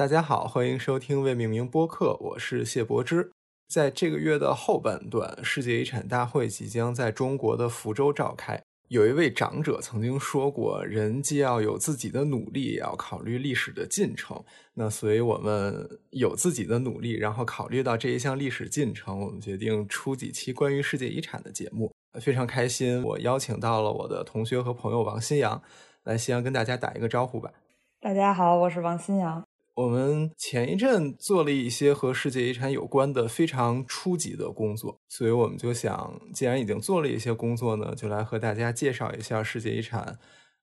[0.00, 3.30] 大家好，欢迎收听未命名播客，我是谢柏之。
[3.68, 8.58] 在这个月的后半段，世界遗产大会即将在中国的福州召开。
[8.88, 14.42] 有一位长者曾经说过：“人既要有自己的努力，也要考虑历史的进程。”
[14.72, 21.92] 那所以，我们有自己的努力，然后考虑到这一项历史进程，我们决定出几期关于世界遗产的节目。
[22.18, 25.60] 非常开心，我邀请到了我的同学和朋友王新阳，
[26.04, 27.52] 来新阳跟大家打一个招呼吧。
[28.00, 29.44] 大家好，我是王新阳。
[29.80, 40.18] 我们前一阵做了一些和世界遗产有关的非常初级的工作，所以我们就想，既然已经做了一些工作呢，就来和大家介绍一下世界遗产，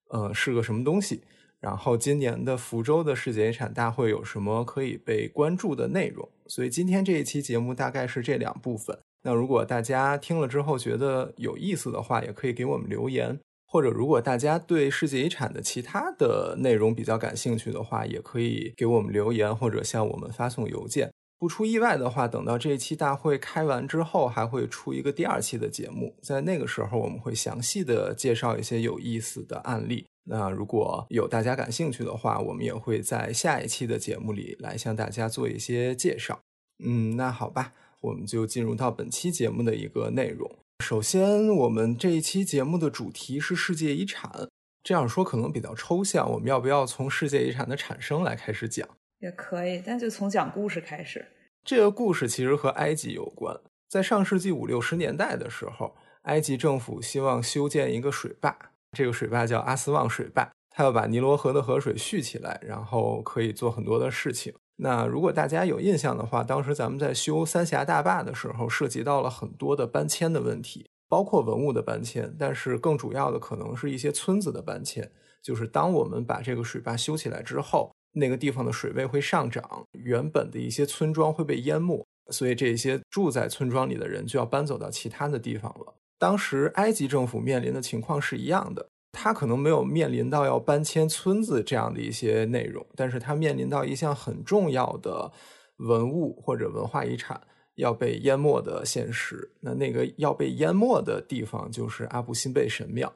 [0.09, 1.23] 呃，是个什么东西。
[1.59, 6.29] 然后今年的福州的世界遗产大会有什么可以被关注的内容？
[6.45, 8.95] 所以今天这一期节目大概是这两部分。
[9.23, 13.39] 那如果大家听了之后觉得有意思的话，也可以给我们留言。
[13.69, 21.11] 或者，如果大家对世界遗产的其他的内容比较感兴趣的话，也可以给我们留言，或者向我们发送邮件。
[21.37, 30.05] 不出意外的话，等到这一期大会开完之后，还会出一个第二期的节目，在那个时候我们会详细的介绍一些有意思的案例。
[30.23, 36.39] 那如果有大家感兴趣的话，我们也会在下一期的节目里来向大家做一些介绍。
[36.83, 40.49] 嗯，那好吧，我们就进入到本期节目的一个内容。
[40.83, 44.47] 首先，我们这一期节目的主题是世界遗产。
[44.83, 48.87] 这样说可能比较抽象，我们要不要从世界遗产的产生来开始讲？
[49.19, 51.25] 也可以，但就从讲故事开始。
[51.65, 53.59] 这个故事其实和埃及有关。
[53.89, 58.57] 在上世纪五六十年代的时候，埃及政府希望修建一个水坝，
[58.93, 64.53] 这个水坝叫阿斯旺水坝，它要把尼罗河的河水蓄起来，然后可以做很多的事情。
[64.79, 75.11] 那如果大家有印象的话，当时咱们在修三峡大坝的时候，涉及到了很多的搬迁的问题，包括文物的搬迁，但是更主要的可能是一些村子的搬迁。
[75.41, 85.95] 就是当我们把这个水坝修起来之后，那个地方的水位会上涨，原本的一些村庄会被淹没，所以这些住在村庄里的人就要搬走到其他的地方了。
[86.19, 88.89] 当时埃及政府面临的情况是一样的。
[89.19, 95.31] 他可能没有面临到要搬迁村子这样的一些内容，但是他面临到一项很重要的
[95.77, 97.41] 文物或者文化遗产
[97.73, 99.51] 要被淹没的现实。
[99.61, 103.11] 那那个要被淹没的地方就是阿布辛贝神庙。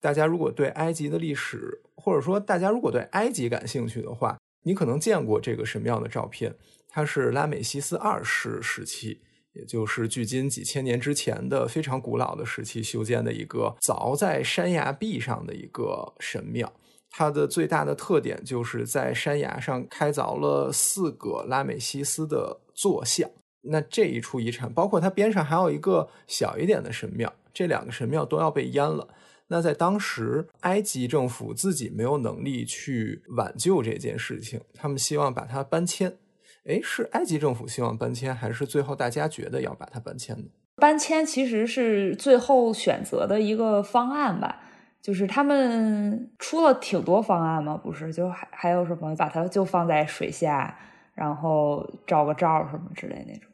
[0.00, 6.54] 大家如果对埃及的历史，或者说大家如果对埃及感兴趣的话，你可能见过这个神庙的照片，
[6.88, 9.20] 它是拉美西斯二世时期。
[9.56, 16.70] 也就是距今几千年之前的非常古老的时期修建的一个凿在山崖壁上的一个神庙，
[17.10, 23.30] 它的最大的特点就是在山崖上开凿了四个拉美西斯的坐像。
[23.62, 29.08] 那这一处遗产，包括它边上还有一个小一点的神庙，这两个神庙都要被淹了。
[29.48, 36.16] 那在当时，埃及政府自己没有能力去挽救这件事情，他们希望把它搬迁。
[36.68, 40.44] 哎，是埃及政府希望搬迁，还是最后大家觉得要把它搬迁呢？
[40.76, 44.60] 搬迁其实是最后选择的一个方案吧，
[45.00, 48.12] 就是他们出了挺多方案嘛，不是？
[48.12, 50.76] 就还还有什么把它就放在水下，
[51.14, 53.50] 然后照个照什么之类那种。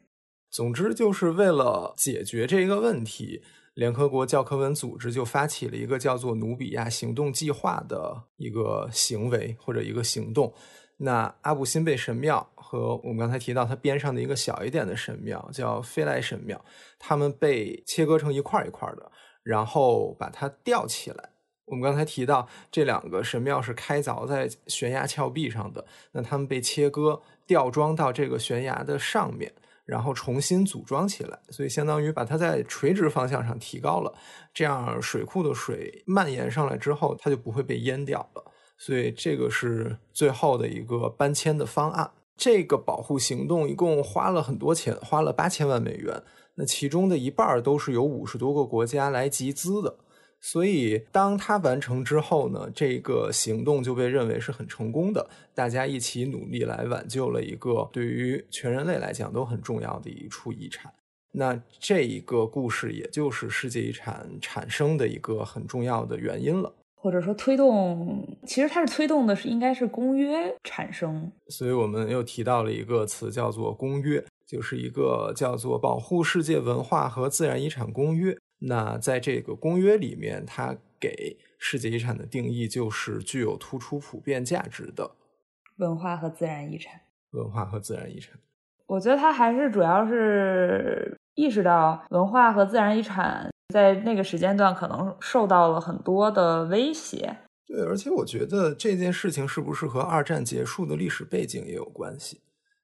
[0.49, 3.41] 总之，就是为了解决这个问题，
[3.75, 10.53] 联合国教科文组织就发起了一个叫做“努比亚行动计划”的一个行为或者一个行动。
[10.97, 16.63] 那阿布辛贝神庙和我们刚才提到它边上的一个小一点的神庙叫菲莱神庙，
[16.97, 19.11] 它们被切割成一块一块的，
[19.43, 21.29] 然后把它吊起来。
[21.65, 29.51] 我们刚才提到这两个神庙是开凿在悬崖峭壁上的，那它们被切割吊装到这个悬崖的上面，
[29.85, 34.13] 然后重新组装起来，所以相当于把它在垂直方向上提高了，
[34.53, 38.51] 这样水库的水蔓延上来之后，它就不会被淹掉了。
[38.77, 42.11] 所以这个是最后的一个搬迁的方案。
[42.35, 46.23] 这个保护行动一共花了很多钱，花了八千万美元。
[46.55, 49.95] 那其中的一半都是由五十多个国家来集资的。
[50.41, 55.29] 所以当它完成之后呢，这个行动就被认为是很成功的。
[55.53, 60.91] 大家一起努力来挽救了一个对于全人类来讲都很重要的一处遗产。
[61.31, 66.73] 那这一个故事也就是世界遗产产生的一个很重要的原因了。
[67.03, 78.31] 或者说推动，其实它是推动的是应该是公约产生，所以我们又提到了一个词叫做公约，就是一个叫做《保护世界文化和自然遗产公约》。
[78.59, 85.11] 那在这个公约里面，它给世界遗产的定义就是具有突出普遍价值的
[85.79, 87.01] 文化和自然遗产。
[87.31, 88.39] 文化和自然遗产，
[88.87, 93.49] 我觉得它还是主要是意识到文化和自然遗产。
[93.73, 97.35] 在那个时间段，可能受到了很多的威胁。
[97.65, 102.41] 对，而且我觉得这件事情是不是和二战结束的历史背景也有关系？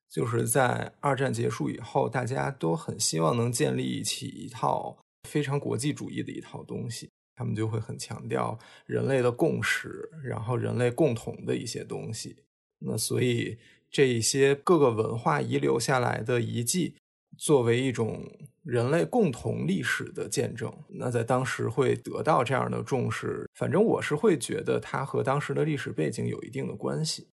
[0.10, 4.98] 就是在二战结束以后，大家都很希望能建立起一套
[5.30, 8.58] 非常国际主义的一套东西，他们就会很强调
[8.88, 12.38] 人类的共识，然后人类共同的一些东西。
[12.80, 13.60] 那所以
[13.92, 16.96] 这一些各个文化遗留下来的遗迹，
[17.38, 18.24] 作为一种
[18.70, 23.50] 人类共同历史的见证，那在当时会得到这样的重视。
[23.56, 27.28] 反正我是会觉得它和当时的历史背景有一定的关系。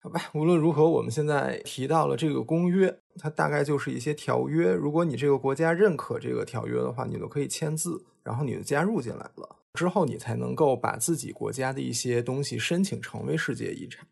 [0.00, 4.72] 好吧，无论如何，我们现在提到了这个公约，它大概就是一些条约。
[4.72, 9.56] 如果你这个国家认可这个条约的话，你就可以签字，然后你就加入进来了。
[9.74, 14.06] 之后你才能够把自己国家的一些东西申请成为世界遗产。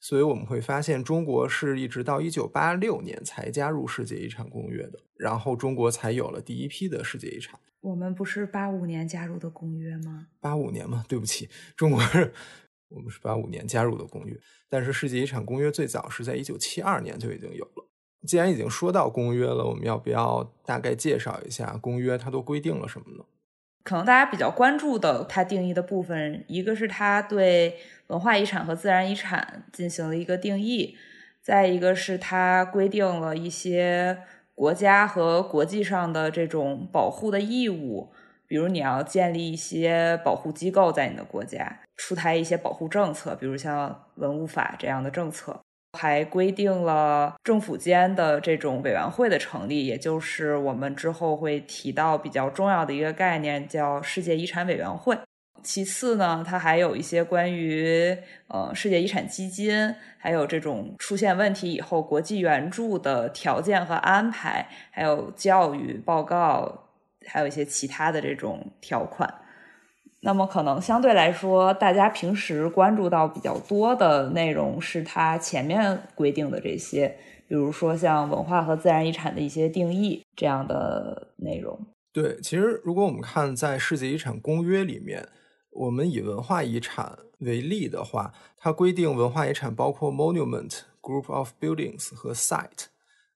[0.00, 7.58] 所以我们会发现，中国是一直到一九八六年才加入世界遗产公约的，然后中国才有了第一批的世界遗产。
[7.80, 10.28] 我们不是八五年加入的公约吗？
[10.40, 11.04] 八五年吗？
[11.08, 12.32] 对不起，中国是。
[12.88, 17.90] 我们是八五年加入的公约，但是世界遗产公约最早是在一九七二年就已经有了。
[18.28, 23.24] 既然已经说到公约了，我们要不要大概介绍一下公约它都规定了什么呢？
[23.86, 27.76] 可能大家比较关注的它定义的部分，一个是它对
[28.08, 30.96] 文化遗产和自然遗产进行了一个定义，
[31.40, 34.18] 再一个是它规定了一些
[34.56, 38.12] 国家和国际上的这种保护的义务。
[38.48, 45.60] 比如你要建立一些保护机构在你的国家，出台一些保护政策，比如像文物法这样的政策，
[45.96, 55.16] 还规定了政府间的这种委员会的成立，也就是我们之后会提到比较重要的一个概念，叫世界遗产委员会。
[55.62, 58.16] 其次呢，它还有一些关于
[58.48, 66.82] 呃世界遗产基金，还有这种出现问题以后国际援助的条件和安排，还有教育报告。
[67.28, 69.28] 还有一些其他的这种条款，
[70.26, 81.78] 那么可能相对来说，大家平时关注到比较多的内容是它前面规定的这些，比如说像文化和自然遗产的一些定义这样的内容。
[82.12, 85.28] 对，其实如果我们看在世界遗产公约里面，
[85.70, 92.86] 我们以文化遗产为例的话，它规定文化遗产包括 monument、group of buildings 和 site，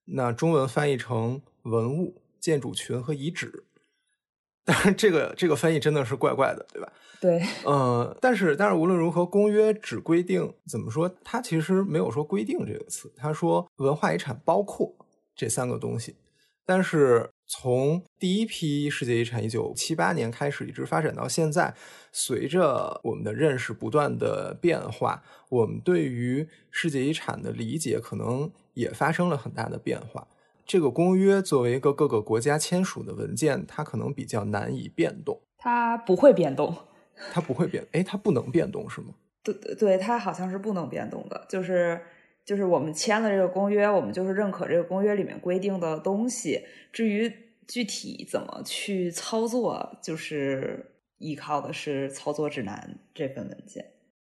[0.06, 3.62] 那中文翻译成文物、建筑群和遗址。
[4.72, 6.92] 但是这个这个翻译真的是怪怪的，对吧？
[7.20, 11.12] 对，嗯， 但是但是无论如何，公约只规定怎么说？
[11.24, 14.94] 它其实没有说规定这个词，他说文化遗产包括
[15.34, 16.14] 这三个东西。
[16.64, 21.74] 但是从第一批世界遗产一九七八年开始，一直发展到现在，
[22.12, 30.28] 随着我们的认识不断的变化，我们对于世界遗产的理解可能也发生了很大的变化。
[30.70, 35.40] 这个公约作为一个各个国家签署的文件，它可能比较难以变动。
[35.58, 36.72] 它不会变动，
[37.32, 37.84] 它不会变。
[37.90, 39.08] 哎，它不能变动是吗？
[39.42, 41.44] 对对对，它好像是不能变动的。
[41.48, 42.00] 就是
[42.44, 46.64] 就是我们签了这个公约，我们就是认可这个公约里面规定的东西。
[46.92, 47.28] 至于
[47.66, 53.84] 具体怎么去操作，就是依靠的是操作指南这份文件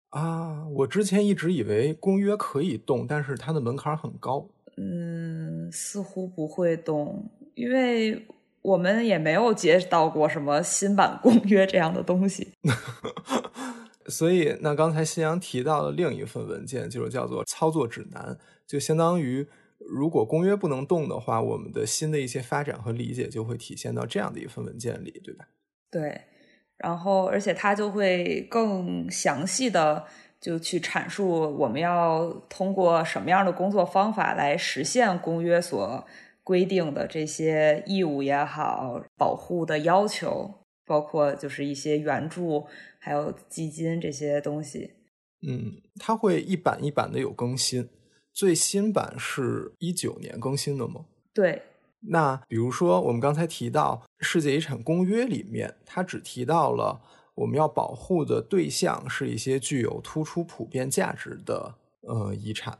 [0.10, 0.68] 啊。
[0.68, 4.50] 我之前一直以为公约可以动，但是它的门槛很高。
[4.76, 5.43] 嗯，
[5.74, 8.28] 似乎不会动，因为
[8.62, 12.54] 我们也没有接到过什么新版公约这样的东西。
[14.08, 18.38] 所以，那刚才新阳提到的另一份文件，就是叫做操作指南，
[18.68, 19.48] 就相当于
[19.80, 25.48] 如果公约不能动的话，我们的新的一些发展和理解就会体现到这样的一份文件里，对吧？
[25.90, 26.22] 对，
[26.78, 30.06] 然后而且它就会更详细的。
[30.44, 36.06] 就去阐述我们要通过什么样的工作方法来实现公约所
[36.44, 40.54] 规定的这些义务也好，保护的要求，
[40.86, 42.68] 包括就是一些援助，
[43.00, 44.92] 还有基金这些东西。
[45.48, 47.88] 嗯，它会一版一版的有更新，
[48.34, 51.06] 最新版是一九年更新的吗？
[51.34, 51.62] 对。
[52.02, 57.00] 那比如说我们刚才提到世界遗产公约里面，它只提到了。
[57.36, 62.78] 我们要保护的对象是一些具有突出普遍价值的呃遗产，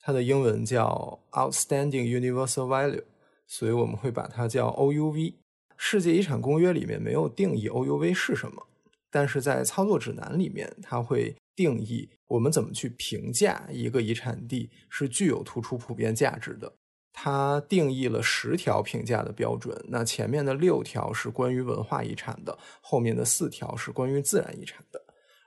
[0.00, 3.04] 它的英文叫 Outstanding Universal Value，
[3.46, 5.34] 所以我们会把它叫 OUV。
[5.76, 8.66] 世界遗产公约里面没有定义 OUV 是什么，
[9.10, 16.72] 但是在操作指南里面，它会定义我们怎么去评价一个遗产地是具有突出普遍价值的。
[17.16, 25.00] 它定义了十条评价的标准，那前面的六条是关于文化遗产的，后面的四条是关于自然遗产的。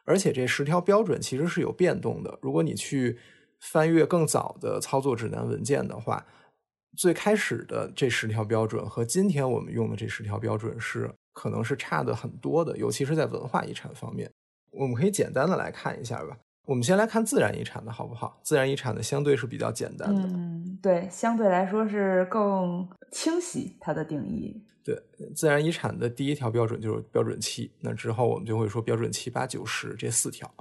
[0.06, 2.40] 而且这十条标准其实是有变动的。
[2.42, 3.20] 如果你去
[3.60, 6.26] 翻阅更早的操作指南文件的话，
[6.96, 14.32] 最开始的这十条标准和今天我们用的这十条标准是可能是差的很多的，尤其是在文化遗产方面。
[14.72, 16.38] 我们可以简单的来看一下吧。
[16.68, 18.38] 我们先来看自然遗产的好不好？
[18.44, 20.22] 自然遗产的相对是比较简单的。
[20.22, 24.62] 嗯，对，相对来说是更清晰它的定义。
[24.84, 25.02] 对，
[25.34, 27.72] 自然遗产的第一条标准就是标准七。
[27.80, 30.54] 那之后我们就会说标准七八九十这四条。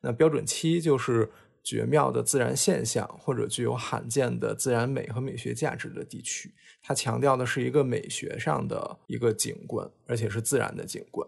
[0.00, 1.30] 那标准七就是
[1.62, 6.52] 绝妙的自然现象或者具有罕见的自然美和美学价值的地区。
[6.82, 11.24] 它强调的是一个美学上的一个景观，而且是自然的景观。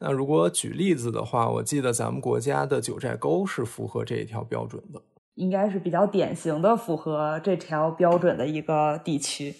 [0.00, 5.02] 那如果举例子的话，我记得咱们国家的九寨沟是符合这一条标准的，
[5.34, 9.54] 应该是比较典型的符合这条标准的一个地区。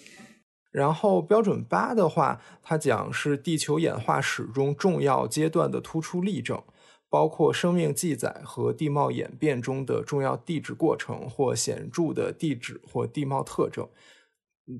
[0.71, 6.61] 然后标准八的话，它讲是地球演化史中重要阶段的突出例证，
[7.09, 13.89] 包括生命记载和地貌演变中的重要地质过程或显著的地质或地貌特征。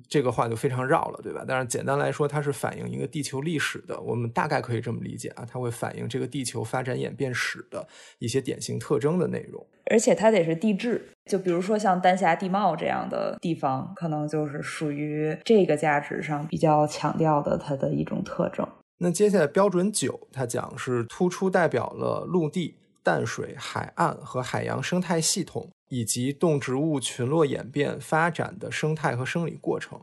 [0.08, 1.44] 这个话就非常绕了，对吧？
[1.48, 7.88] 但是简单来说，它是反映一个地球历史的，我们大概可以这么理解啊，它会反映这个地球发展演变史的
[8.20, 9.66] 一些典型特征的内容。
[9.92, 18.68] 而且它得是地质，就比如说像丹霞地貌这样的地方，可能就是属于这个价值上比较强调的它的一种特征。
[19.00, 25.70] 那接下来标准九，它讲是突出代表了陆地、淡水、海岸和海洋生态系统。
[25.90, 30.00] 以及动植物群落演变发展的生态和生理过程，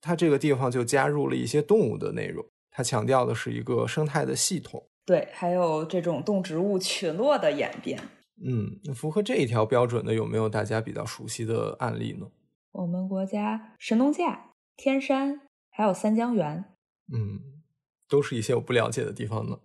[0.00, 2.44] 它这个地方就加入了一些动物的内容。
[2.70, 8.00] 它强调的是一个生态的系统，对，还有这种动植物群落的演变。
[8.44, 12.28] 嗯，符合这一条标准的有没有大家比较熟悉的案例呢？
[12.70, 15.40] 我们国家神农架、天山，
[15.70, 16.64] 还有三江源。
[17.12, 17.40] 嗯，
[18.08, 19.58] 都是一些我不了解的地方呢。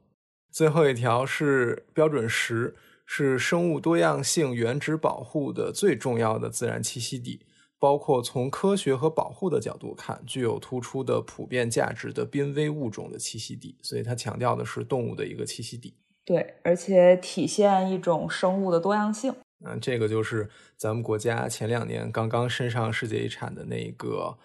[0.52, 2.76] 最后一条是标准十。
[3.06, 7.42] 是生物多样性原址保护的最重要的自然栖息地，
[7.78, 13.78] 包括从科学和保护的角度看，具有突出的普遍价值的濒危物种的栖息地。
[13.82, 15.94] 所以它强调的是动物的一个栖息地。
[16.26, 19.34] 对，而且体现一种生物的多样性。
[19.66, 24.38] 嗯，这个就是咱们国家前两年刚刚申上世界遗产的那个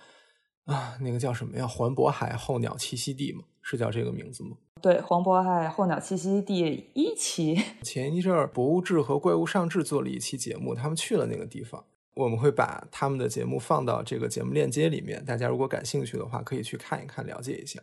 [0.65, 1.67] 啊，那个叫什么呀？
[1.67, 3.45] 环渤海候鸟栖息地吗？
[3.63, 4.57] 是叫这个名字吗？
[4.81, 17.81] 对，黄渤海候鸟栖息地一期， 前一阵儿博物志和怪物上志做了一期节目，他们去了那个地方，我们会把他们的节目放到这个节目链接里面，大家如果感兴趣的话，可以去看一看，了解一下。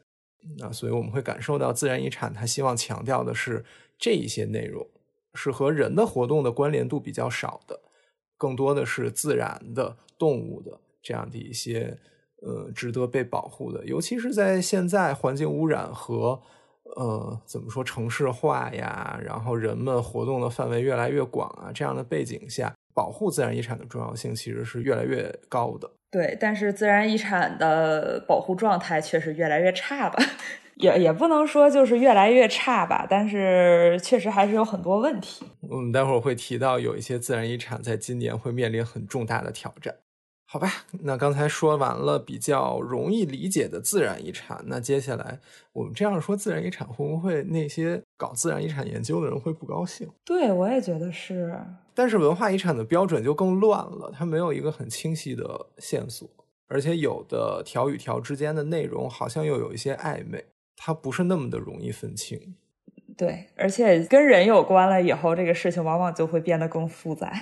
[0.58, 3.66] 那所以我们会感受到自然遗产，它希望强调的是
[3.98, 4.88] 这一些内容
[5.34, 7.82] 是和人的活动的关联度比较少的，
[8.38, 11.98] 更多的是自然的、动物的这样的一些
[12.42, 16.42] 呃值得被保护的，尤其是在现在环境污染和。
[16.96, 19.20] 呃，怎么说城市化呀？
[19.24, 25.90] 然后人们活动的范围越来越广啊，这样的背景下，保护自然遗产的重要性其实是越来越高的。
[26.12, 30.24] 对，但是自然遗产的保护状态确实越来越差吧？
[30.76, 35.46] 也也不能说就是越来越差吧，但是确实还是有很多问题。
[35.62, 39.96] 我们待会儿会提到有一些自然遗产在今年会面临很重大的挑战。
[40.48, 40.72] 好吧，
[41.02, 45.40] 那刚才说完了比较容易理解的自然遗产，那接下来
[45.74, 50.08] 我们这样说自然遗产，会不会那些搞自然遗产研究的人会不高兴？
[50.24, 51.60] 对，我也觉得是。
[51.94, 56.30] 但是文化遗产的标准就更乱了，它没有一个很清晰的线索，
[56.68, 60.46] 而且有的条与条之间的内容好像又有一些暧昧，
[60.78, 62.56] 它不是那么的容易分清。
[63.18, 67.34] 对，而且跟人有关了以后，这个事情往往就会变得更复杂。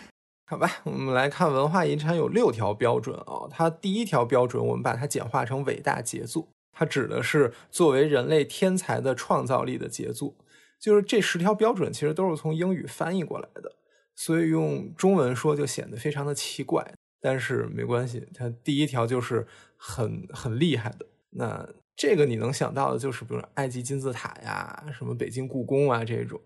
[0.45, 3.47] 好吧，我们来看文化遗产有六条标准啊。
[3.49, 10.35] 它第一条标准，我们把它简化成伟大杰作，它指的是作为人类天才的创造力的杰作。
[10.79, 13.71] 就是这十条标准其实都是从英语翻译过来的，
[14.15, 16.93] 所以用中文说就显得非常的奇怪。
[17.21, 19.47] 但是没关系，它第一条就是
[19.77, 21.05] 很很厉害的。
[21.29, 26.39] 那这个你能想到的就是，比如埃及金字塔呀，什么北京故宫啊这种。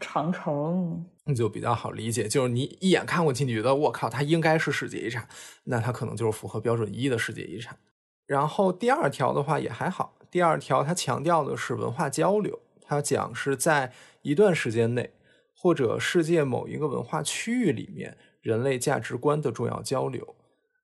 [0.00, 5.28] 长城就比较好理解，就是你一眼看过去，你觉得我靠，它应该是世界遗产，
[5.64, 7.78] 那它可能就是符合标准一的世界遗产。
[8.26, 15.10] 然后第二条的话也还好，第二条它强调的是文化交流，它讲是在一段时间内
[15.54, 20.36] 或者世界某一个文化区域里面，人类价值观的重要交流，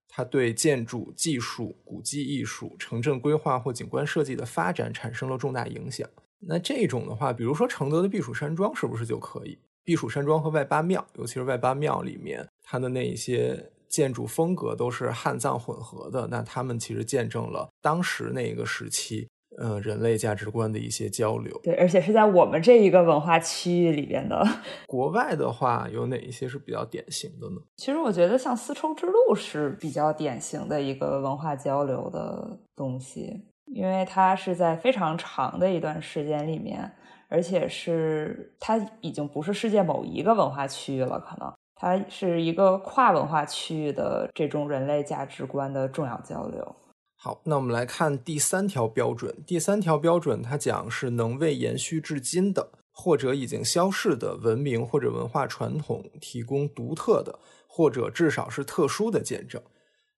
[0.08, 6.08] 它对建筑技术、古迹艺术、城镇规划或景观设计的发展产生了重大影响。
[6.40, 9.58] 那这种的话，比如说承德的避暑山庄，是不是就可以？
[9.84, 16.26] 避暑山庄和外八庙，尤其是外八庙里面，它的那一些建筑风格都是汉藏混合的。
[16.26, 19.26] 那他们其实见证了当时那个时期，
[19.56, 21.58] 呃，人类价值观的一些交流。
[21.62, 24.46] 对，而且是在我们这一个文化区域里边的。
[24.86, 27.56] 国外的话，有哪一些是比较典型的呢？
[27.78, 33.47] 其实我觉得像丝绸之路是比较典型的一个文化交流的东西。
[33.74, 36.90] 因为它是在非常长的一段时间里面，
[37.28, 46.76] 而且是它已经不是世界某一个文化区域了，可能它是一个跨文化区域的这种人类价值观的重要交流。
[47.14, 49.34] 好，那我们来看第三条标准。
[49.46, 59.60] 第三条标准它讲是能为延续至今的或者已经消逝的文明或者文化传统提供独特的或者至少是特殊的见证。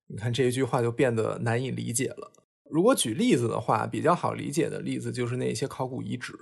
[0.07, 2.31] 你看这一句话就变得难以理解了。
[2.71, 6.33] 如果举例子的话，比较好理解的例子就是那些考古遗址，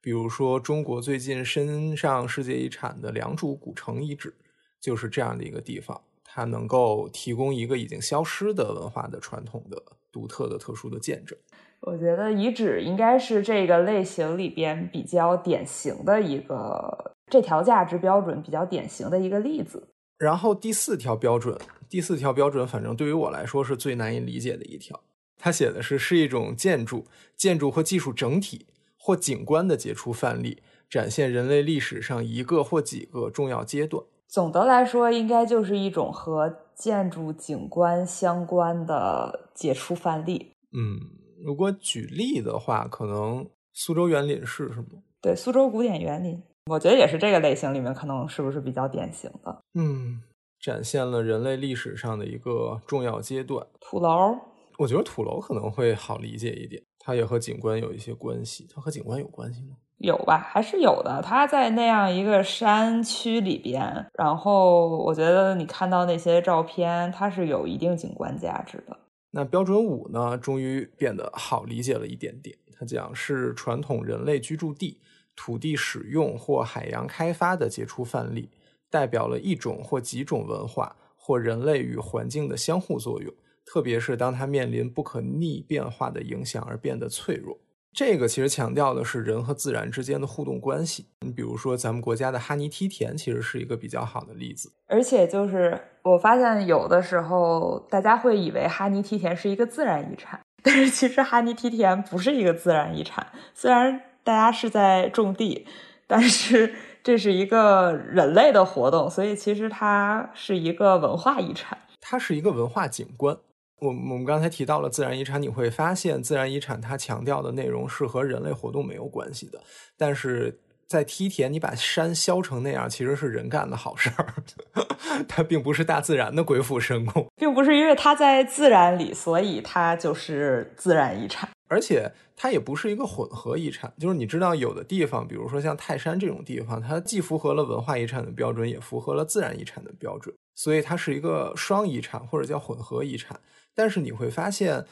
[0.00, 4.34] 比如说中国最近申上世界遗产的良渚古城遗址，
[4.80, 9.82] 就是这样的一个地方，它能够提供一个已经消失的文化的传统的。
[10.12, 11.38] 独特的、特殊的见证，
[11.82, 19.86] 我觉得遗址应该是这个类型里边比较典型的一个这条价值标准比较典型的一个例子。
[20.18, 21.56] 然后第四条标准，
[21.88, 25.00] 第四条标准，反正对于我来说是最难以理解的一条。
[25.40, 28.66] 它写的是是一种建筑、建筑或技术整体
[28.98, 34.04] 或景观的杰出范例，展现人类历史上一个或几个重要阶段。
[34.28, 40.52] 总的来说，应该就是一种和建筑景观相关的杰出范例。
[40.72, 41.00] 嗯，
[41.42, 45.02] 如果举例的话，可能苏州园林是什么？
[45.20, 49.62] 对，苏州古典园林，我觉得也是这个类型里面，可能是不是比较典型的？
[49.74, 50.22] 嗯，
[50.60, 53.66] 展现了人类历史上的一个重要阶段。
[53.80, 54.38] 土楼，
[54.80, 58.66] 我觉得土楼可能会好理解一点，它也和景观有一些关系。
[58.74, 59.76] 它和景观有关系吗？
[59.98, 61.20] 有吧，还是有的。
[61.22, 63.82] 它在那样一个山区里边，
[64.14, 68.96] 然后我觉得你看到那些照片，它是有一定景观价值的。
[69.32, 72.56] 那标准五呢，终于变得好理解了一点点。
[72.72, 74.98] 它讲是传统人类居住地、
[75.36, 78.48] 土地使用或海洋开发的杰出范例，
[78.88, 83.30] 代表了一种或几种文化或人类与环境的相互作用，
[83.72, 87.56] 特别是当它面临不可逆变化的影响而变得脆弱。
[87.92, 91.06] 这个其实强调的是人和自然之间的互动关系。
[91.20, 94.72] 你比如说，咱们国家的哈尼梯田其实是一个比较好的例子。
[94.88, 103.24] 而且，就是我发现有的时候大家会以为哈尼梯田是一个自然遗产，但是其实哈尼梯田不是一个自然遗产。
[103.54, 105.64] 虽然大家是在种地，
[106.08, 111.78] 但是这是一个人类的活动，所以其实它是一个文化遗产。
[112.00, 113.36] 它是一个文化景观。
[113.80, 119.60] 我我们刚才提到了自然遗产，你会发现自然遗产它强调的内容是和人类活动没有关系的。
[119.96, 124.34] 但是在梯田，你把山削成那样，其实是人干的好事儿，
[125.28, 131.48] 它并不是大自然的鬼斧神工，并不是因为它在自然里，所以它就是自然遗产。
[131.68, 143.38] 而且它也不是一个混合遗产，就是你知道有的地方，比如说像泰山这种地方，它既符合了文化遗产的标准，也符合了自然遗产的标准，所以它是一个双遗产或者叫混合遗产。
[143.74, 144.84] 但是你会发现，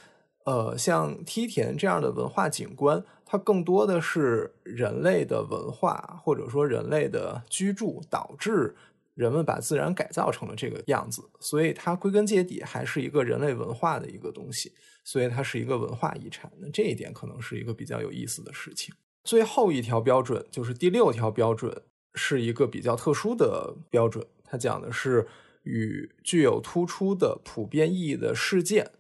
[0.44, 8.74] 呃，像梯田这样的文化景观，它更多的是人类的文化或者说人类的居住导致
[9.14, 14.72] 人们把自然改造成了这个样子，所以它归根结底还是一个人类文化的一个东西，
[15.04, 16.50] 所以它是一个文化遗产。
[16.58, 18.94] 那这一点可能是一个比较有意思的事情。
[19.24, 21.82] 最后一条标准就是第六条标准，
[22.14, 25.26] 是一个比较特殊的标准，它讲的是。
[25.68, 28.90] 与具有突出的普遍意义的事件、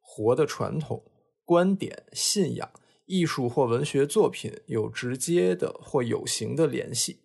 [0.00, 1.04] 活的传统、
[1.44, 2.68] 观点、信仰、
[3.04, 7.20] 艺术或文学作品有直接的或有形的联系，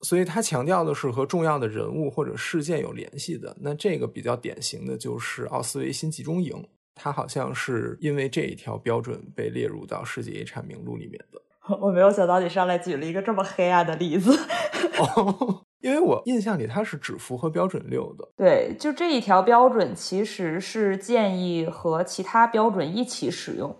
[0.00, 3.54] 所以他强调的是和重要的人物或者事件有联系的。
[3.60, 11.42] 那这个比较典型的就是奥斯维辛集中营，它好像是因为这一条标准被列入到世界遗产名录里面的。
[11.82, 14.30] 我没有想到你上来举了一个这么黑暗的例子。
[15.80, 23.74] 因为我印象里它是只符合标准六的，对，就这一条标准其实是建议和其他标准一起使用，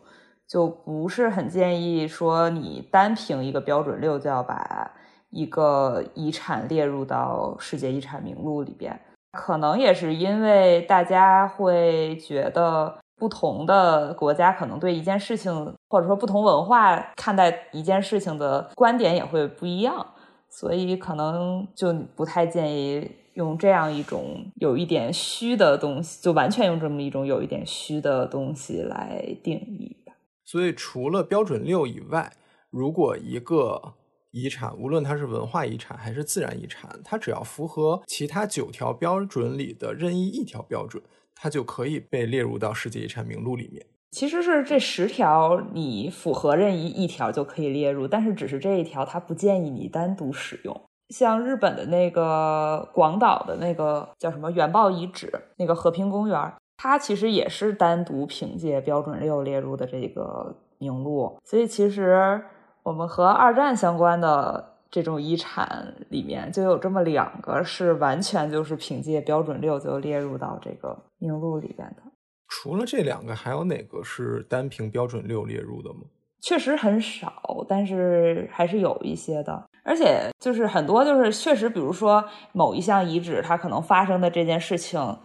[0.47, 4.91] 就不是很建议说你单凭一个标准六就要把
[5.31, 8.99] 一个遗产列入到世界遗产名录里边。
[9.33, 15.53] 可能也是因为大家会觉得不同的国家可能对一件事情，
[15.89, 20.07] 或者说不同文化看待一件事情的观点也会不一样。
[20.51, 30.15] 所以可能就不太建议用这样一种有一点虚的东西，就完全用这么一种有一点虚的东西来定义吧。
[30.45, 32.33] 所以除了标准六以外，
[32.71, 33.95] 如果一个
[34.31, 41.03] 遗产，无论它是文化遗产还是自然遗产，它只要符合其他九条标准里的任意一条标准，
[41.35, 43.87] 它就可以被列入到世界遗产名录里面。
[44.11, 50.81] 其实是这十条，你符合任意一条就可以列入，但是只是这一条，它不建议你单独使用。
[51.11, 61.39] 像日本的那个广岛的那个叫什么原爆遗址，那个和平公园，它其实也是单独凭借标准六列入的这个名录。
[61.45, 62.43] 所以其实
[62.83, 72.03] 我们和二战相关的这种遗产里面，就有这么两个是完全就是凭借标准六就列入到这个名录里边的。
[72.49, 76.01] 除了这两个，还有哪个是单凭标准六列入的吗？
[76.41, 79.69] 确实很少，但是还是有一些的。
[79.85, 85.19] 而且就是很多，就是确实，比如说某一项遗址，它可能发生的这件事情。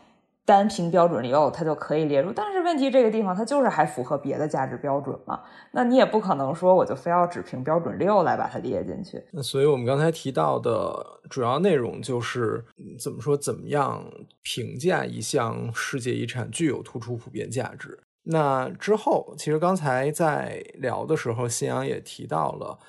[0.46, 2.34] 单凭标准六，它就可以列入。
[2.34, 5.40] 但是问题，这个地方它就是还符合别的价值标准嘛？
[5.72, 9.24] 那你也不可能说我就非要只凭标准六来把它列进去。
[9.32, 12.64] 那所以我们刚才提到的主要内容就是
[13.00, 14.04] 怎么说，怎么样
[14.42, 17.98] 评价一项世界遗产具有突出普遍价值？
[18.24, 22.80] 那之后，其实刚才在聊的时候，新阳也提到了，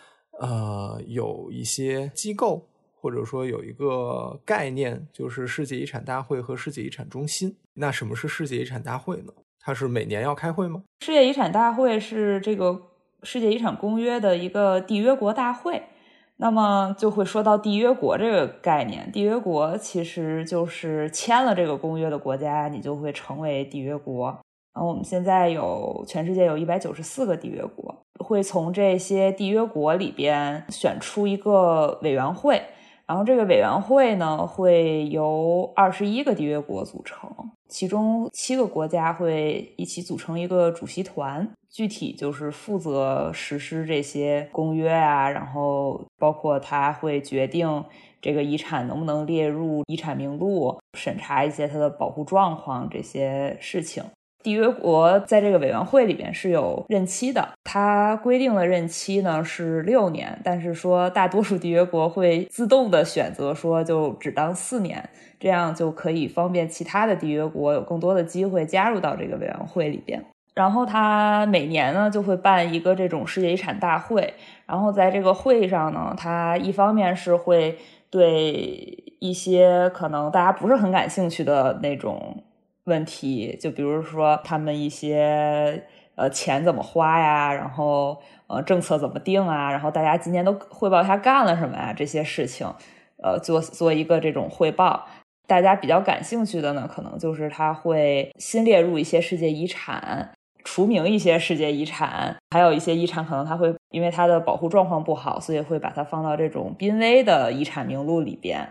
[0.41, 2.67] 呃，有一些机构。
[3.05, 7.55] 或者说有一个概念，就是世界遗产大会和世界遗产中心。
[7.75, 9.33] 那什么是世界遗产大会呢？
[9.61, 10.83] 它是每年要开会吗？
[11.01, 12.81] 世界遗产大会是这个
[13.23, 15.83] 世界遗产公约的一个缔约国大会。
[16.37, 19.11] 那么就会说到缔约国这个概念。
[19.13, 24.29] 缔约国其实就是签了这个公约的国家，你就会成为缔约国。
[24.75, 32.63] 然后我们现在有全世界有一百九十四个缔约国，会从这些缔约国里边选出一个委员会。
[33.07, 37.31] 然后这个委员会呢，会由二十一个缔约国组成，
[37.69, 47.85] 其中七个国家会一起组成一个主席团，具体就是负责实施这些公约啊，然后包括他会决定
[48.23, 54.03] 这个遗产能不能列入遗产名录，审查一些它的保护状况这些事情。
[54.45, 65.09] 缔约国在这个委员会里边是有任期的，它规定的任期呢是六年，但是说大多数缔约国会自动的选择说就只当四年，
[65.41, 70.23] 这样就可以方便其他的缔约国有更多的机会加入到这个委员会里边。
[70.55, 74.35] 然后它每年呢就会办一个这种世界遗产大会，
[74.67, 77.79] 然后在这个会上呢，它一方面是会
[78.11, 82.45] 对一些可能大家不是很感兴趣的那种。
[82.85, 85.85] 问题就比如说他们一些
[86.17, 92.67] 呃钱怎么花呀，然后呃政策怎么定啊，然后大家今年都汇报一下干了什么呀这些事情，
[93.23, 95.07] 呃做做一个这种汇报。
[95.47, 100.31] 大家比较感兴趣的呢，可能就是他会新列入一些世界遗产，
[100.65, 108.67] 除名一些世界遗产，还有一些遗产可能他会因为它的保护状况不好，所以会把它放到这种濒危的遗产名录里边。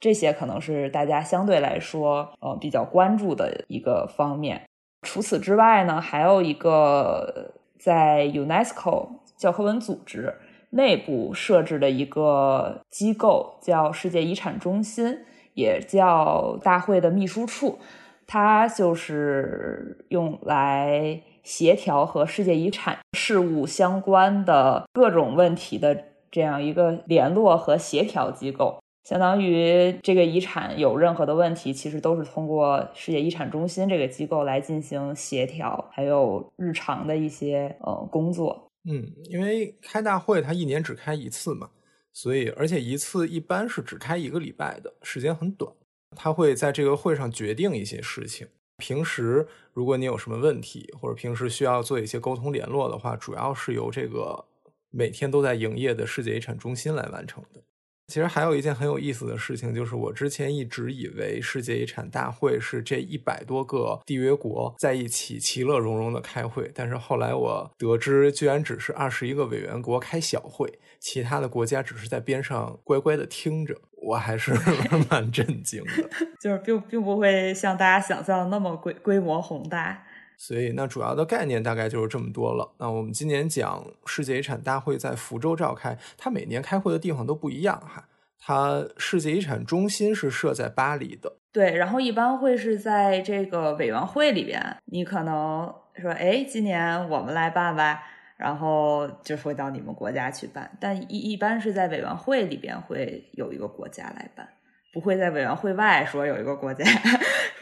[0.00, 4.62] 这些可能是大家相对来说，呃，比较关注的一个方面。
[5.02, 10.34] 除此之外呢，还有一个在 UNESCO 教科文组织
[10.70, 15.20] 内部设置的一个机构，叫世界遗产中心，
[15.54, 17.78] 也叫大会的秘书处。
[18.26, 28.78] 它就是用来协调和世界遗产事务相关的各种问题的这样一个联络和协调机构。
[29.08, 38.70] 相当于这个遗产有任何的问题，其实都是通过世界遗产中心这个机构来进行协调，还有日常的一些呃工作。
[38.86, 41.70] 嗯，因为开大会它一年只开一次嘛，
[42.12, 45.72] 所以而且一次一般是只开一个礼拜的时间很短，
[46.14, 48.46] 他会在这个会上决定一些事情。
[48.76, 54.44] 平时如果你有什么问题，或者平时需要做一些沟通联络的话，主要是由这个
[54.90, 57.62] 每天都在营业的世界遗产中心来完成的。
[58.08, 74.54] 其实还有一件很有意思的事情，就是我之前一直以为世界遗产大会是这一百多个缔约国在一起其乐融融的开会，但是后来我得知，居然只是二十一个委员国开小会，其他的国家只是在边上乖乖的听着，我还是
[75.10, 76.08] 蛮震惊的。
[76.40, 80.04] 就是并并不会像大家想象的那么规规模宏大。
[80.40, 82.72] 所以，那主要的概念大概就是这么多了。
[82.78, 88.08] 那我们今年讲世界遗产大会在福州召开，它每年开会的地方都不一样哈。
[88.38, 91.76] 它世界遗产中心是设在巴黎的，对。
[91.76, 98.00] 然后一般会是在这个委员会里边，你可能说，哎，今年我们来办吧，
[98.36, 100.70] 然后就会到你们国家去办。
[100.78, 104.48] 但一一般是在委员会里边会有一个国家来办。
[104.92, 106.84] 不会在委员会外说有一个国家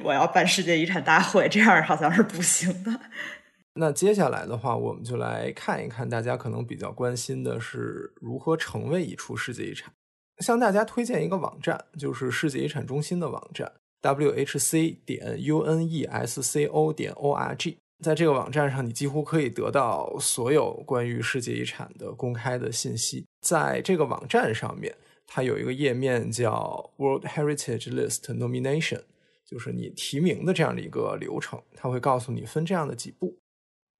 [0.02, 3.00] 我要办世界遗产大会，这样好像是不行的。
[3.74, 9.92] 那接下来的话，我们就来看一看大家可能比较关心的是如何成为一处世界遗产。
[10.38, 17.76] 向大家推荐一个网站，就是世界遗产中心的网站，whc 点 unesco 点 org。
[18.04, 23.26] 在这个网站上，你几乎可以得到所有关于世界遗产的公开的信息。
[23.40, 24.94] 在这个网站上面。
[25.26, 29.02] 它有一个页面叫 World Heritage List Nomination，
[29.44, 31.60] 就是你提名的这样的一个流程。
[31.74, 33.38] 它会告诉你分这样的几步。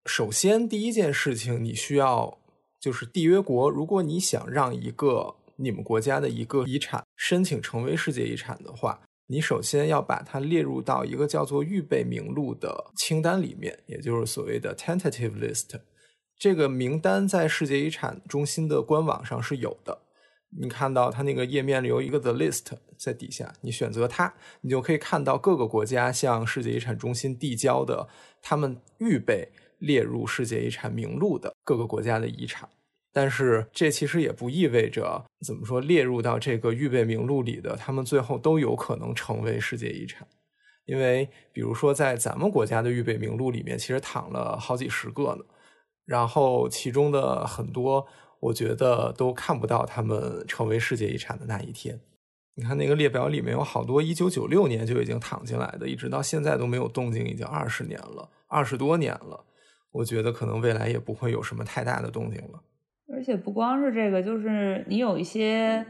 [0.06, 2.38] 首先，第一件事情你需要
[2.80, 15.80] 就是缔约国，如果你想让一个你们国家的一个遗产申请成为世界遗产的话，你首先要把它列入到一个叫做预备名录的清单里面，也就是所谓的 tentative list。
[16.38, 20.05] 这个名单在世界遗产中心的官网上是有的。
[20.50, 22.64] 你看到它那个页面里有一个 the list
[22.96, 28.08] 在底下，你选择它，你就可以看到各个国家向世界遗产中心递交的
[28.40, 32.68] 他们预备列入世界遗产名录的各个国家的遗产。
[33.12, 40.26] 但是这其实也不意味着怎么说列入到这个预备名录里的，他们最后都有可能成为世界遗产。
[40.86, 45.44] 因为比如说在咱们国家的预备名录里面，其实躺了好几十个呢，
[46.06, 48.06] 然后其中的很多。
[48.46, 51.98] 我觉得都看不到他们成为世界遗产的那一天。
[52.54, 59.44] 你看那个列表里面有好多一九九六年就已经躺进来的，一直到现在都没有动静，已经二十年了，二十多年了。
[59.92, 62.60] 我觉得可能未来也不会有什么太大的动静了。
[63.12, 65.84] 而且不光是这个，就是你有一些，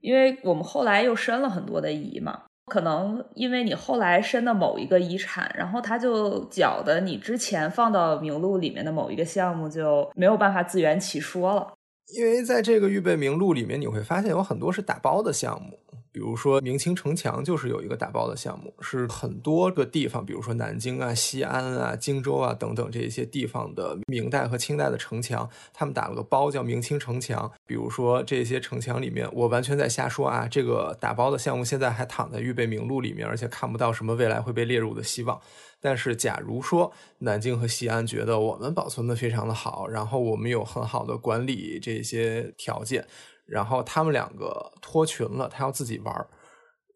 [0.00, 11.72] 因为我们后来又申了很多的遗嘛，可能因为你后来申的某一个遗产，然后他就搅的你之前放到名录里面的某一个项目就没有办法自圆其说了。
[12.14, 15.78] 因为在这个预备名录里面，你会发现有很多是打包的项目。
[16.12, 27.48] 比如说明清城墙就是有一个打包的项目，是很多个地方，比如说南京啊、西安啊、荆州啊等等这些地方的明代和清代的城墙，他们打了个包叫明清城墙。
[27.64, 35.40] 比如说这些城墙里面，我完全在瞎说啊，这个打包的项目现在还躺在预备名录里面，而且看不到什么未来会被列入的希望。
[35.80, 43.06] 但是假如说南京和西安觉得我们保存的非常的好，然后我们有很好的管理这些条件。
[43.46, 46.26] 然后他们两个脱群了，他要自己玩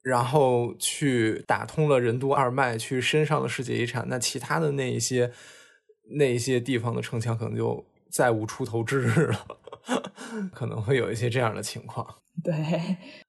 [0.04, 4.06] 然后去打通了任督二脉，去申上了世界遗产。
[4.08, 5.32] 那其他的那一些
[6.16, 9.46] 那一些地方的城墙可能就再无出头之日了，
[10.52, 12.06] 可能会有一些这样的情况。
[12.42, 12.52] 对，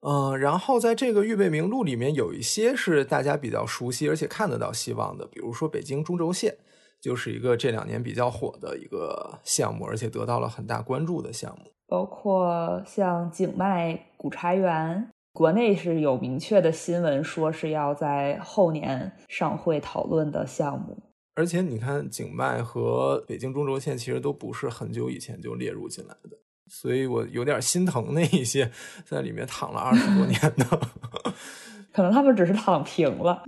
[0.01, 6.55] 嗯，然后在这个预备名录里面，有一些是大家比较熟悉而且看得到希望的，比如说北京中轴线，
[6.99, 11.71] 就是一个这两年比较火的一个项目，而且得到了很大关注的项目。
[11.87, 20.97] 包括像景迈古茶园，国内是有明确的新闻说是要在后年上会讨论的项目。
[21.35, 28.71] 而且你看，景迈和北京中轴线其实都不是很久以前就列入进来的，所以我有点心疼那一些
[29.05, 30.81] 在里面躺了二十多年的，
[31.93, 33.43] 可能他们只是躺平了。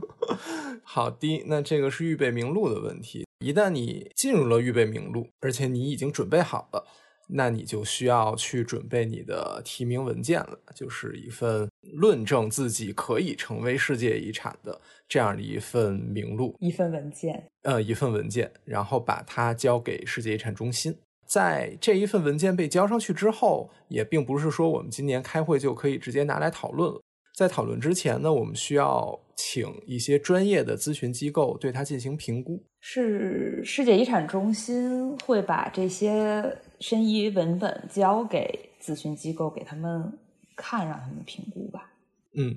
[0.82, 3.24] 好的，那这个是预备名录的问题。
[3.38, 6.86] 一旦你进入了预备名录，而且你已经准备好了。
[7.32, 20.92] 那你就需要去准备你的提名文件了，就是一份论证自己可以成为世界遗产的这样的一份名录，一份文件，呃，一份文件，然后把它交给世界遗产中心。
[21.30, 27.00] 在这一份文件被交上去之后，也并不是说我们今年开会就可以直接拿来讨论了。
[27.36, 32.60] 在讨论之前呢，我们需要请一些专业的咨询机构对它进行评估。
[32.80, 36.58] 是世界遗产中心会把这些。
[36.80, 40.18] 申遗文本交给咨询机构给他们
[40.56, 41.92] 看，让他们评估吧。
[42.34, 42.56] 嗯，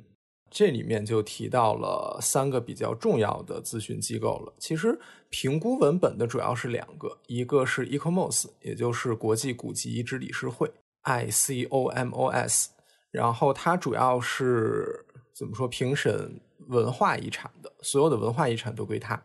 [0.54, 4.54] 这里面就提到了三个比较重要的咨询机构了。
[4.60, 4.98] 其实
[5.30, 10.72] 评估文本的主要是两个，一个是 ICOMOS，也就是国际古籍遗址理事会
[11.04, 12.68] （ICOMOS），
[13.10, 19.20] 然后它主要是怎么说评审文化遗产的，所有的文化遗产都归它。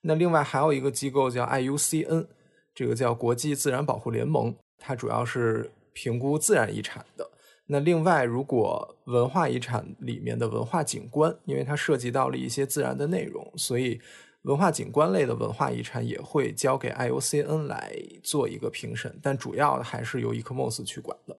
[0.00, 2.26] 那另外还有一个机构叫 IUCN。
[2.74, 7.30] 这个叫国际自然保护联盟，它主要是评估自然遗产的。
[7.72, 13.98] 那另外，如果文化遗产里面的文化景观，因为它涉及到了一些自然的内容，所以
[14.42, 17.90] 文化景观类的文化遗产也会交给 IUCN 来
[18.22, 21.34] 做一个评审，但主要还是由 ICOMOS 去管的。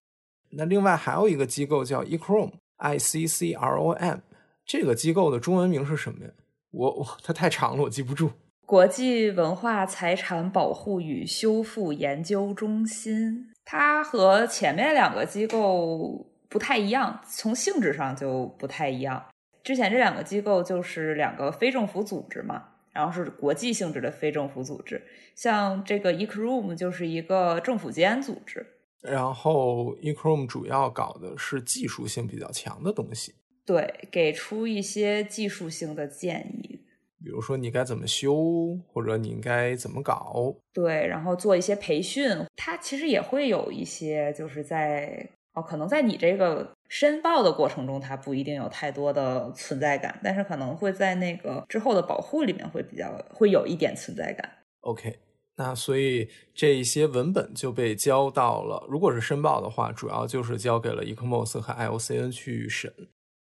[0.49, 4.17] 那另外还有一个机构叫 ICROM，I C C R O M，
[4.65, 6.31] 这个机构的中文名是什么呀？
[6.71, 8.31] 我我它太长了，我记不住。
[8.65, 19.25] 国际文化财产保护与修复研究中心，它和前面两个机构不太一样，从性质上就不太一样。
[19.63, 25.01] 之前这两个机构就是两个非政府组织嘛，然后是国际性质的非政府组织。
[25.35, 28.65] 像这个 ECROM 就是一个政府间组织，
[29.01, 33.33] 然后 ECROM 主要搞的是技术性比较强的东西，
[33.65, 36.82] 对，给出一些技术性的建议。
[37.23, 40.53] 比如说你该怎么修，或者你应该怎么搞？
[40.73, 54.49] 对，然后做一些培训，它其实也会有一些，就是在哦，可能在你这个申报的过程中，它不一定有太多的存在感，但是可能会在那个之后的保护里面会比较会有一点存在感。
[54.81, 55.17] OK，
[55.55, 62.91] 那所以这一些文本就被交到了，如果是申报的话，主要就是交给了 ECMOS 和 IOCN 去审。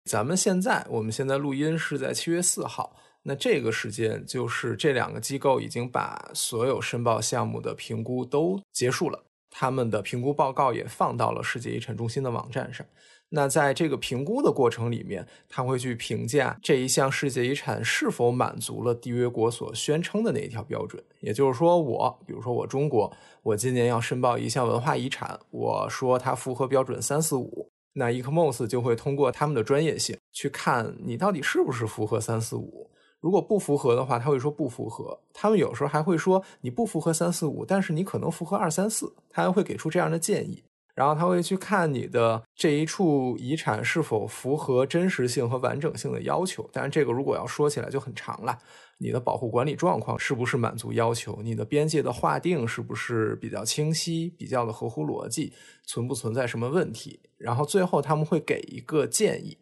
[0.05, 12.85] 咱们现在，我们现在录音是在七月四号，那这个时间就是这两个机构已经把所有申报项目的评估都结束了，他们的评估报告也放到了世界遗产中心的网站上。
[13.33, 21.01] 那在这个评估的过程里面，他会去评价这一项世界遗产是否满足了缔约国所宣称的那一条标准。
[21.21, 32.89] 也就是说，我比如说我中国，我今年要申报一项文化遗产，我说它符合标准三四五，那 ECMOS 就会通过他们的专业性去看你到底是不是符合三四五。
[33.21, 35.17] 如果不符合的话，他会说不符合。
[35.33, 40.63] 他们有时候还会说你不符合三四五，但是你可能符合二三四，他还会给出这样的建议。
[40.93, 46.69] 然后他会去看你的这一处遗产是否符合真实性和完整性的要求。
[46.73, 48.59] 当然，这个如果要说起来就很长了。
[48.97, 51.39] 你的保护管理状况是不是满足要求？
[51.41, 55.53] 你的边界的划定是不是比较清晰、比较的合乎逻辑？
[55.85, 57.19] 存不存在什么问题？
[57.37, 59.57] 然后最后他们会给一个建议。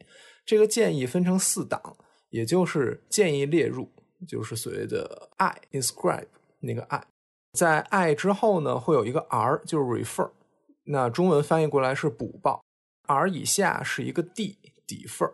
[0.46, 1.96] 这个建议分成四档，
[2.30, 3.90] 也就是建议列入，
[4.28, 6.28] 就是所谓的 I inscribe
[6.60, 7.04] 那个 I，
[7.54, 10.32] 在 I 之后呢，会有一个 R，就是 refer。
[10.84, 12.64] 那中文翻译过来是补报
[13.08, 15.34] ，R 以下是一个 D 底份儿，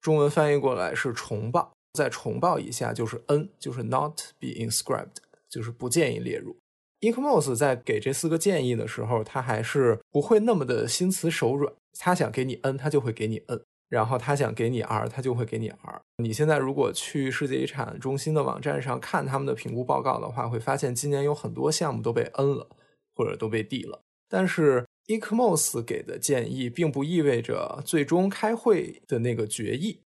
[0.00, 5.16] 中文翻译过来是重报，在重报以下就是 N，就是 Not be inscribed，
[5.48, 6.56] 就是不建议列入。
[7.00, 13.60] ECMOS 在给这四个建议的时候，他还是不会那么的心慈手软，他想给你 N，他就会给你 N，
[13.92, 16.00] 然后他想给你 R，他就会给你 R。
[16.16, 22.68] 你现在如果去世界遗产中心的网站上看他们的评估报告的话，会发现今年有很多项目都被 N 了，
[23.14, 24.86] 或者都被 D 了，但是。
[25.08, 29.98] ECMOS 给的建议并不意味着最终开会的那个决议，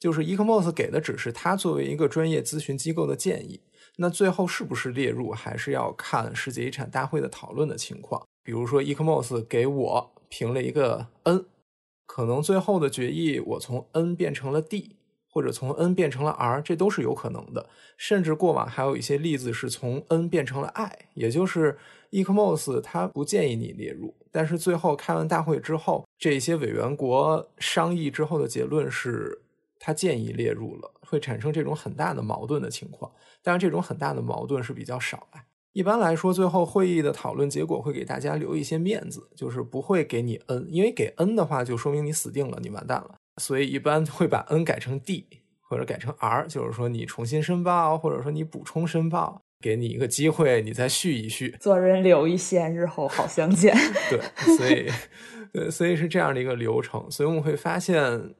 [0.00, 3.60] 就是 ECMOS 给的只是他作为一个专业咨询机构的建议。
[3.98, 8.20] 那最后是不是列入，还是要看世界遗产大会的讨论的情况。
[8.42, 11.44] 比如说，ECMOS 给我评了一个 N，
[12.12, 14.96] 可能最后的决议我从 N 变成了 D，
[15.28, 17.68] 或者从 N 变成了 R，这都是有可能的。
[17.96, 21.78] 甚至过往还有一些例子是从 N 变成了 I，也就是。
[22.10, 29.40] ECMOS 他不建议你列入，但是最后开完大会之后，这些委员国商议之后的结论是，
[29.78, 33.12] 他建议列入了，会产生这种很大的矛盾的情况。
[33.44, 35.38] 当然，这种很大的矛盾是比较少的。
[35.72, 43.14] 一般来说，最后会议的讨论结果会给大家留一些面子，就是不会给你 N，因为给 N 的话就说明你死定了，你完蛋了。
[43.40, 45.26] 所以一般会把 N 改成 D
[45.60, 49.42] 或者改成 R，就是说你重新申报，或者说你补充申报。
[49.62, 53.76] 给你一个机会，你再续一续，做人留一线，日后好相见。
[54.08, 54.90] 对，所以，
[55.52, 57.10] 对，所以是这样的一个流程。
[57.10, 58.34] 所以我们会发现，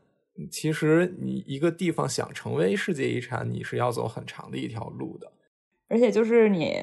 [0.51, 5.31] 其实你一个地方想成为世界遗产，你是要走很长的一条路的。
[5.91, 6.79] 而且，就是你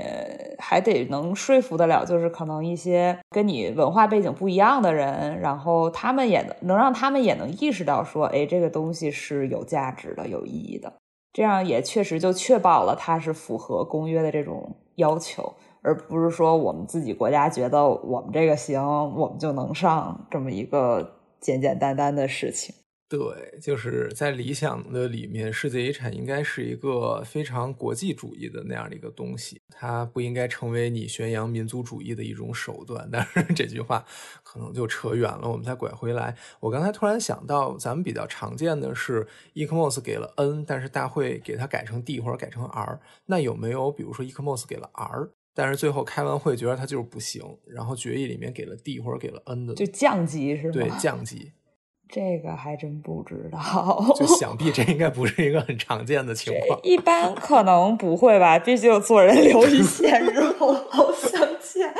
[0.59, 10.93] 还得能说服得了，就是可能一些跟你文化背景不一样的人，然后他们也能能让他们也能意识到，说，哎，这个东西是有价值的、有意义的。
[11.31, 18.83] 这样也确实就确保了它是符合公约的这种要求，而不是说我们自己国家觉得我们这个行，
[19.15, 22.75] 我们就能上这么一个简简单单的事情。
[23.09, 33.07] 对，就是在理想的里面，世界遗产应该是一个非常国际主义的那样的一个东西，它不应该成为你宣扬民族主义的一种手段。
[33.09, 34.05] 但是这句话
[34.43, 36.35] 可能就扯远了，我们再拐回来。
[36.59, 42.99] 我刚才突然想到，咱们比较常见的是，ECMOS 给了 N，但是大会给它改成 D 或者改成 R。
[43.27, 50.73] 那有没有比如说 ECMOS 给了 R，但是最后开完会觉得它就是不行，然后决议里面给了 D 或者给了 N 的，就降级是吗？
[50.73, 51.53] 对，降级。
[52.09, 56.79] 这个还真不知道， 就想必这 应该不是一个很常见的情况。
[56.83, 61.93] 一般可能不会吧，毕竟做人留一线，日后好相见，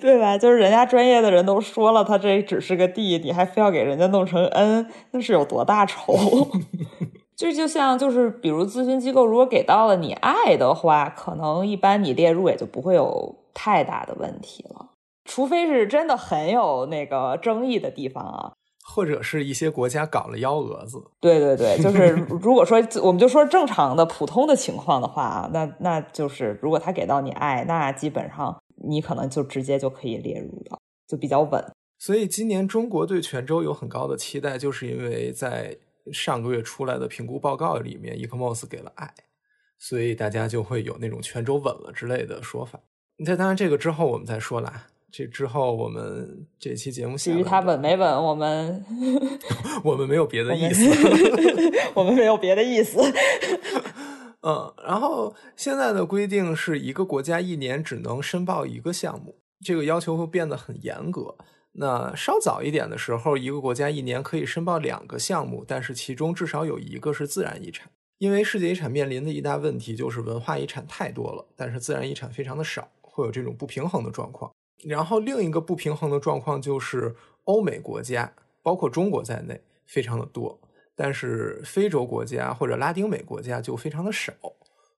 [0.00, 0.38] 对吧？
[0.38, 6.14] 就是人家专业的人都说了，他这只是个 D，你还非要给人家弄成 N，那是有多大仇？
[7.34, 14.90] 这就像就是比如咨询机构如果给到了你爱的话，可能一般你列入也就不会有太大的问题了，
[15.24, 18.52] 除非是真的很有那个争议的地方啊。
[18.92, 22.08] 或者是一些国家搞了幺蛾子，对对对， 就是
[22.42, 31.64] 如果说我们就说正常的普通的情况的话啊，那那就是如果他给到你爱，那基本上你可能就直接就可以列入了，就比较稳。
[31.98, 35.76] 所以今年中国对泉州有很高的期待，就是因为在
[36.12, 39.12] 上个月出来的评估报告里面，ECMOS 给了爱，
[39.78, 42.80] 所以大家就会有那种泉州稳了之类的说法。
[43.18, 44.86] 那当然这个之后我们再说啦。
[45.12, 48.84] 这之后，我们这期节目至于他稳没稳，我们
[49.84, 50.84] 我们没有别的意思，
[51.94, 53.00] 我们没有别的意思。
[54.42, 61.36] 嗯，然后现在的规定是一个国家一年只能申报一个项目，这个要求会变得很严格。
[61.72, 67.90] 那稍早一点的时候，一个国家一年可以申报两个项目，但是其中至少有一个是自然遗产。
[68.18, 74.50] 因为世界遗产面临的一大问题就是文化遗产太多了，但是自然遗产非常的少，会有这种不平衡的状况。
[74.84, 77.14] 然后另一个不平衡的状况就是
[77.44, 80.60] 欧美国家，包括中国在内，非常的多。
[80.94, 84.34] 但是非洲国家或者拉丁美国家就非常的少，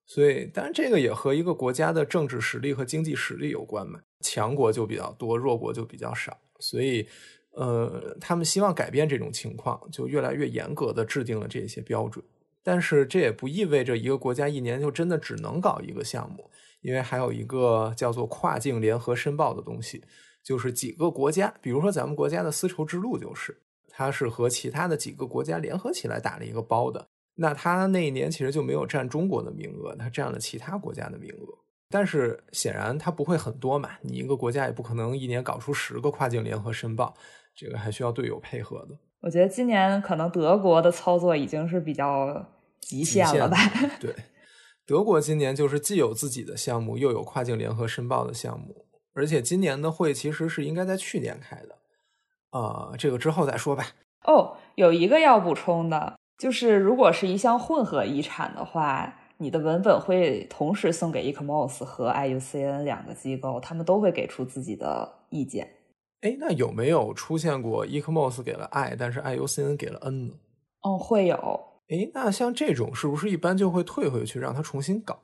[0.05, 7.07] 所以当然这个也和一个国家的政治实力和经济实力有关嘛，强国就比较多，弱国就比较少，所以
[7.53, 12.25] 呃，他们希望改变这种情况，就越来越严格的制定了这些标准。
[12.65, 16.51] 但是这也不意味着一个国家一年就真的只能搞一个项目，
[16.83, 20.05] 因为还有一个叫做跨境联合申报的东西，
[20.45, 23.57] 就是几个国家，比如说咱们国家的丝绸之路就是。
[23.95, 31.47] 它是和其他的几个国家联合起来打了一个包的，那它那一年其实就没有占中国的名额，它占了其他国家的名额。
[31.91, 37.15] 但是显然它不会很多嘛，你一个国家也不可能一年搞出十个跨境联合申报，
[37.55, 38.97] 这个还需要队友配合的。
[39.21, 42.43] 我觉得今年可能德国的操作已经是比较
[42.81, 43.59] 极限了吧？
[44.01, 44.11] 对，
[44.87, 51.79] 德国今年就是既有自己的项目，又有跨境联合申报的项目，而且今年的会其实是应该在去年开的。
[52.51, 53.87] 啊，这个之后再说吧。
[54.25, 65.69] 哦，有一个要补充的，就是如果是一项混合遗产的话，你的文本会同时送给 ECMOS 和 IUCN 两个机构，他们都会给出自己的意见。
[66.21, 70.35] 哎，那有没有出现过 ECMOS 给了 I，但是 IUCN 给了 N 呢？
[70.83, 71.72] 哦，会有。
[71.93, 75.19] 哎，那像这种是不是一般就会退回去，让他重新搞？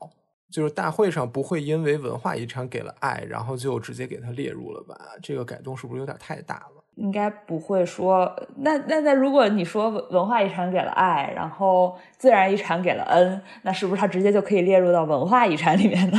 [0.52, 4.94] 就是大会上不会因为文化遗产给了爱然后就直接给他列入了吧？
[5.22, 6.84] 这个改动是不是有点太大了？
[6.96, 16.18] 应该不会说，那那那，如果你说文化遗产给了爱然后自然遗产给了恩那是不是它直接就可以列入到文化遗产里面呢？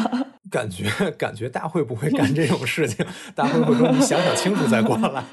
[0.49, 5.23] 感觉感觉大会不会干这种事情，大会会说你想想清楚再过来。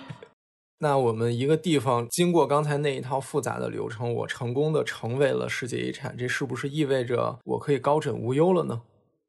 [0.79, 8.83] 那我们一个地方经过刚才那一套复杂的流程，我成功的成为了世界遗产，这是不是意味着我可以高枕无忧了呢？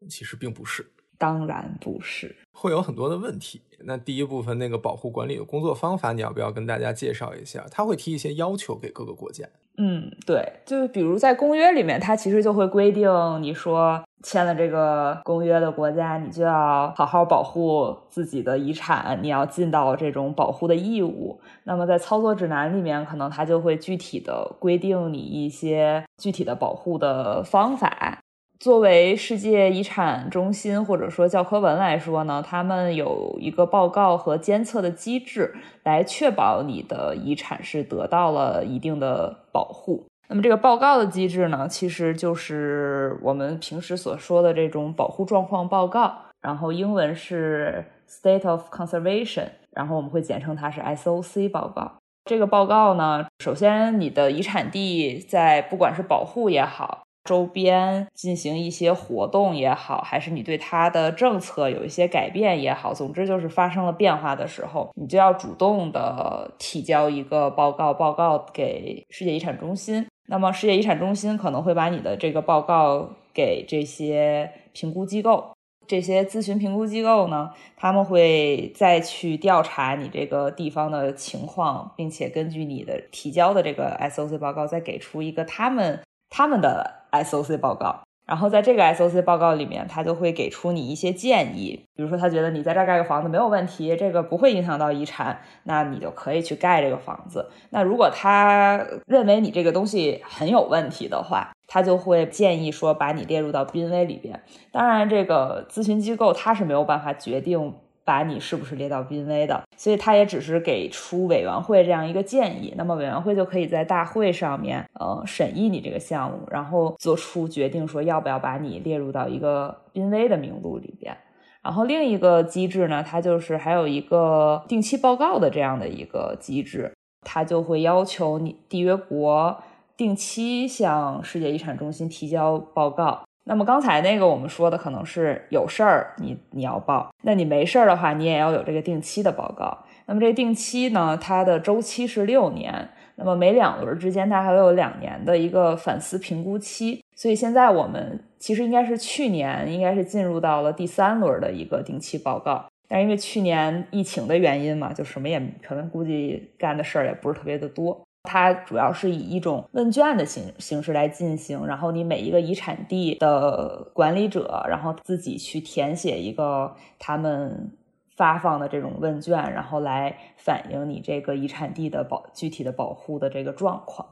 [0.10, 0.92] 其实并不是。
[1.18, 3.62] 当然不是，会有很多的问题。
[3.80, 7.66] 那第一部分那个保护管理的工作方法，你要不要跟大家介绍一下？
[7.72, 9.48] 他会提一些要求给各个国家。
[9.80, 13.08] 嗯，对，就比如在公约里面，它其实就会规定，
[13.42, 21.40] 你说签了这个公约的国家，你就要好好保护自己的遗产，你要尽到这种保护的义务。
[21.64, 28.18] 那么在操作指南里面，可能它就会具体的规定你一些具体的保护的方法。
[28.60, 40.06] 作为世界遗产中心或者说教科文来说呢，他们有一个报告和监测的机制，来确保你的遗产是得到了一定的保护。
[40.28, 51.94] 那么这个报告的机制呢，其实就是我们平时所说的这种保护状况报告，然后英文是 State of Conservation，然后我们会简称它是 SOC 报告。
[52.26, 57.04] 这个报告呢，首先你的遗产地在不管是保护也好。
[57.28, 70.08] 周边进行一些活动也好，还是你对它的政策有一些改变也好，总之就是发生了变化的时候，你就要主动的提交一个报告，报告给世界遗产中心。
[70.30, 75.52] 那么世界遗产中心可能会把你的这个报告给这些评估机构，
[75.86, 86.00] 这些咨询评估机构呢，他们会再去调查你这个地方的情况，并且根据你的提交的这个 SOC 报告，再给出一个他们。
[86.30, 97.50] 他们的 SOC 报告，然后在这个 SOC 报告里面，他就会给出你一些建议，比如说他觉得你在这儿盖个房子没有问题，这个不会影响到遗产，那你就可以去盖这个房子。
[97.70, 104.42] 那如果他认为你这个东西很有问题的话，他就会建议说把你列入到濒危里边。
[104.72, 107.74] 当然，这个咨询机构他是没有办法决定。
[108.08, 121.18] 把你是不是列到濒危的，所以他也只是给出委员会这样一个建议，那么委员会就可以在大会上面，呃，审议你这个项目，然后做出决定，说要不要把你列入到一个濒危的名录里边。
[121.62, 126.94] 然后另一个机制呢，它就是还有一个定期报告的这样的一个机制，
[127.24, 129.58] 它就会要求你缔约国
[129.98, 133.27] 定期向世界遗产中心提交报告。
[133.48, 139.86] 那么刚才那个我们说的可能是有事儿，你你要报，那你没事儿的话，你也要有这个定期的报告。
[140.06, 147.02] 那么这定期呢，它的周期是六年，那么每两轮之间它还有两年的一个反思评估期。
[147.16, 158.00] 所以现在我们其实应该是去年应该是进入到了第三轮的一个定期报告，但是因为去年疫情的原因嘛，就什么也可能估计干的事儿也不是特别的多。
[158.30, 167.72] 它主要是以一种问卷的形形式来进行，然后你每一个遗产地的管理者，然后自己去填写一个他们
[168.18, 174.06] 发放的这种问卷，然后来反映你这个遗产地的保具体的保护的这个状况。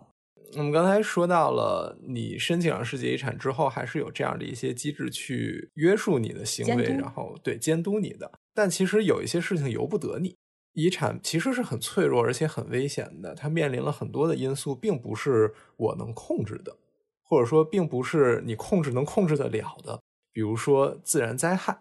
[0.55, 8.31] 我们刚才说到了，你申请上世界遗产之后，还是有这样的一些机制去约束你的行为，然后对监督你的。
[8.53, 10.37] 但其实有一些事情由不得你。
[10.75, 16.77] 遗产其实是很脆弱而且很危险的，它面临了很多的因素，并不是我能控制的，
[17.23, 19.99] 或者说并不是你控制能控制得了的。
[20.31, 21.79] 比如说自然灾害，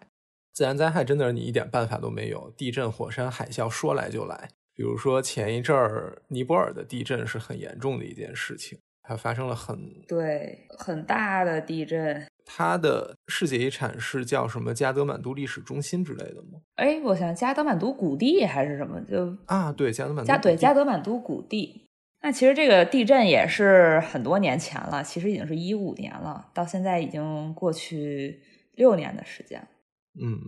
[0.52, 4.48] 自然灾害真的是你一点办法都没有，地震、火山、海啸说来就来。
[4.74, 8.78] 比如说前一阵儿尼泊尔的地震是很严重的一件事情。
[9.06, 16.60] 它发生了很对很大的地震，它的世界遗产是叫什么加德满都历史中心之类的吗？
[16.76, 19.00] 哎，我想加德满都谷地还是什么？
[19.02, 21.88] 就啊，对，加德满加对加德满都谷地。
[22.20, 28.40] 那其实这个地震也是很多年前了，其实已经是一五年了，到现在已经过去
[28.74, 29.66] 六年的时间。
[30.18, 30.40] 嗯，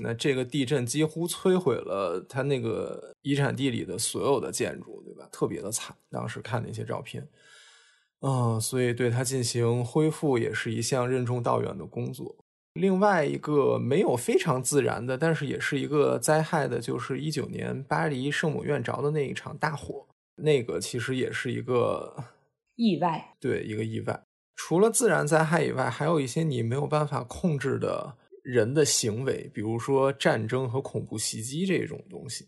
[0.00, 5.28] 那这个地震几乎摧毁了它那个遗产地里的所有的建筑，对吧？
[5.30, 7.26] 特别的惨，当时看那些照片。
[8.20, 12.36] 嗯，所以对它进行恢复也是一项任重道远的工作。
[12.74, 20.06] 另外一个没有非常自然的，但是也是一个灾害的，就是一九年巴黎圣母院着的那一场大火，
[20.36, 22.24] 那个其实也是一个
[22.76, 24.20] 意外，对，一个意外。
[24.54, 32.46] 除了自然灾害以外，还有一些你没有办法控制的人的行为，比如说战争和恐怖袭击这种东西。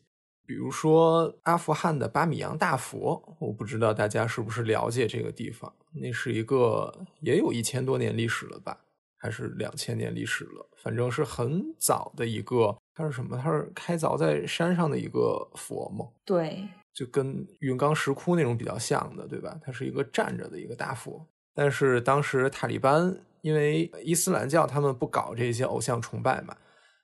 [0.50, 5.72] 比如说阿富汗的巴米扬大佛，我不知道大家是不是了解这个地方。
[5.92, 8.76] 那是一个也有一千多年历史了吧，
[9.16, 10.68] 还是两千年历史了？
[10.82, 12.76] 反正是很早的一个。
[12.96, 13.38] 它是什么？
[13.40, 16.08] 它是开凿在山上的一个佛吗？
[16.24, 19.56] 对，就跟云冈石窟那种比较像的，对吧？
[19.62, 21.24] 它是一个站着的一个大佛。
[21.54, 26.56] 但是当时塔利班因为伊斯兰教他们不搞这些偶像崇拜嘛，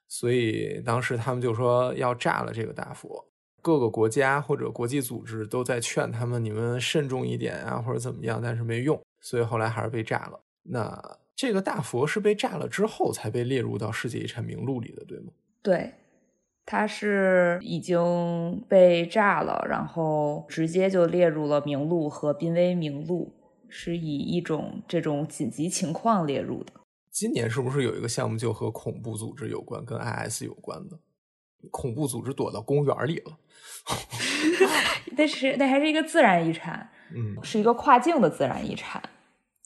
[0.09, 3.23] 所以当时他们就说要炸了这个大佛。
[3.67, 10.39] 各个国家或者国际组织都在劝他们，你们慎重一点啊，或者怎么样，但是没用，所以后来还是被炸了。
[10.63, 15.33] 那这个大佛是被炸了之后才被列入到世界遗产名录里的，对吗？
[15.61, 15.91] 对，
[16.65, 23.33] 它是已经被炸了，然后直接就列入了名录和濒危名录，
[23.67, 26.71] 是以一种这种紧急情况列入的。
[27.11, 30.97] 今年是不是有一个项目就和恐怖组织有关，跟 IS 有关的？
[31.69, 33.37] 恐怖组织躲到公园里了。
[35.17, 39.01] 那是那还是一个自然遗产，嗯，是一个跨境的自然遗产，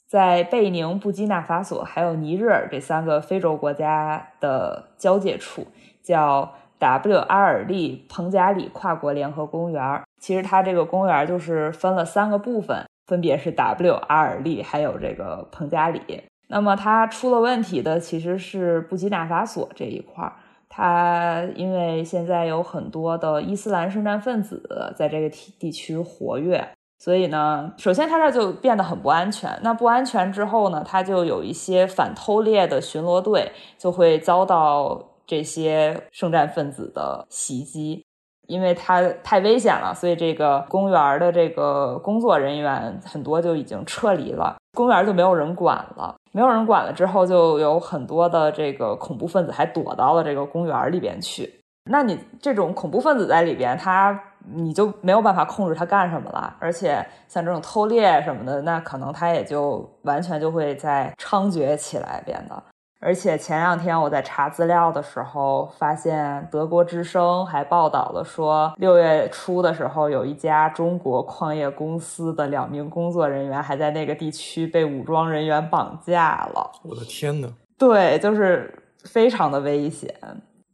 [0.08, 5.68] 在贝宁、布基纳法索还有尼日尔这三个非洲国家的交界处，
[6.02, 10.02] 叫 W 阿尔利彭加里跨国联合公园。
[10.20, 16.24] 其实它这个公园就是分了三个部分，分别是 W 阿尔利还有这个彭加里。
[16.48, 20.34] 那么它出了问题的其实是布基纳法索这一块儿。
[20.74, 24.64] 它因为现在有很多的伊斯兰圣战分子
[24.96, 26.66] 在这个地地区活跃，
[26.98, 29.60] 所以呢，首先它这就变得很不安全。
[29.64, 38.06] 那不安全之后呢，它就有一些反偷猎的巡逻队就会遭到这些圣战分子的袭击，
[38.48, 46.16] 因为它太危险了，所以这个公园的这个工作人员很多就已经撤离了，公园就没有人管了。
[46.32, 51.62] 没有人管了之后，就有很多的这个恐怖分子还躲到了这个公园里边去。
[51.90, 54.18] 那你这种恐怖分子在里边，他
[54.54, 56.56] 你就没有办法控制他干什么了。
[56.60, 62.64] 而且像这种偷猎什么的，那可能他也就完全就会在猖獗起来，变得。
[63.04, 76.72] 而且前两天我在查资料的时候，发现德国之声还报道了说，六月初的时候，有一家中国矿业公司的两名工作人员还在那个地区被武装人员绑架了。
[76.84, 78.72] 我的天呐，对，就是
[79.06, 80.14] 非常的危险。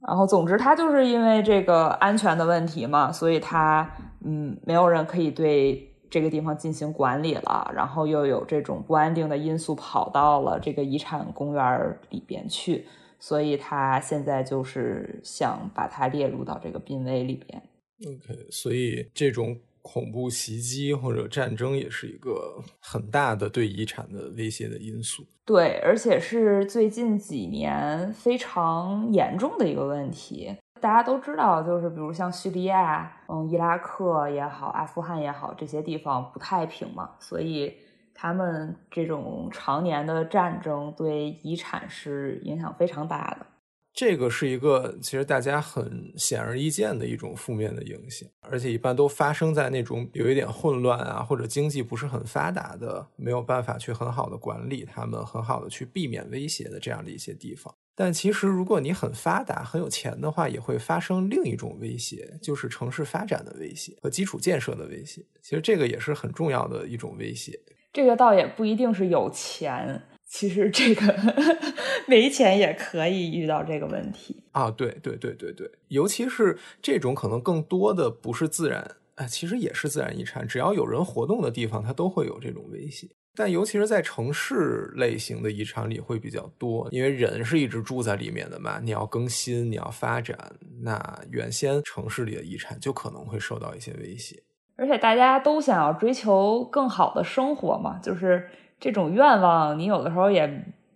[0.06, 3.90] 然后，总之，他就是因为这个安全的问题嘛，所以他
[4.26, 5.82] 嗯，没有人可以对。
[6.10, 12.86] 这个地方进行管理了，然后又有这种不安定的因素跑到了这个遗产公园里边去，
[13.20, 17.62] 所以他现在就是想把它列入到这个濒危里边。
[18.06, 25.24] OK，所以这种恐怖袭击或者战争也是一个很大的对遗产的威胁的因素。
[25.46, 30.54] 对，而且是最近几年非常严重的一个问题。
[30.80, 37.74] 大家都知道，就是比如像叙利亚、嗯，伊拉克也好，阿富汗也好，这些地方不太平嘛，所以
[38.14, 43.46] 他们这种常年的战争对遗产是影响非常大的。
[43.94, 57.74] 这个是一个其实大家很显而易见的一种负面的影响，而且一般都发生在那种有一点混乱啊，或者经济不是很发达的，没有办法去很好的管理他们，很好的去避免威胁的这样的一些地方。
[58.00, 65.26] 但其实如果你很发达、很有钱的话，也会发生另一种威胁，就是城市发展的威胁和基础建设的威胁。
[65.42, 67.60] 其实这个也是很重要的一种威胁。
[67.92, 70.04] 这个倒也不一定是有钱。
[70.28, 71.16] 其实这个
[72.06, 74.70] 没钱也可以遇到这个问题啊！
[74.70, 80.46] 对对对对对，尤其是这种可能更多的不是自然，哎，其实也是自然遗产。
[80.46, 83.08] 只要有人活动的地方，它都会有这种威胁。
[83.38, 90.38] 但尤其是在城市类型的遗产里会比较多，因为人是一直住在里面的嘛，你要更新，你要发展，
[90.82, 94.42] 那原先城市里的遗产就可能会受到一些威胁。
[94.76, 98.50] 而且大家都想要追求更好的生活嘛，就是。
[98.80, 100.46] 这种愿望，你有的时候也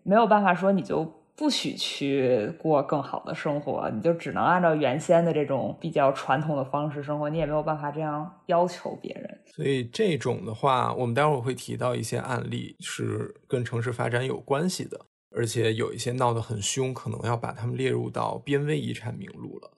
[0.03, 1.03] 没有办法说，你就
[1.41, 9.41] 不许去过更好的生活，你就只能按照原先的这种比较传统的方式生活，你也没有办法这样要求别人。
[9.47, 15.03] 所以这种的话，我们待会儿会提到一些案例是跟城市发展有关系的，
[15.35, 19.71] 而且有一些闹得很凶，可能要把他们列入到濒危遗产名录了。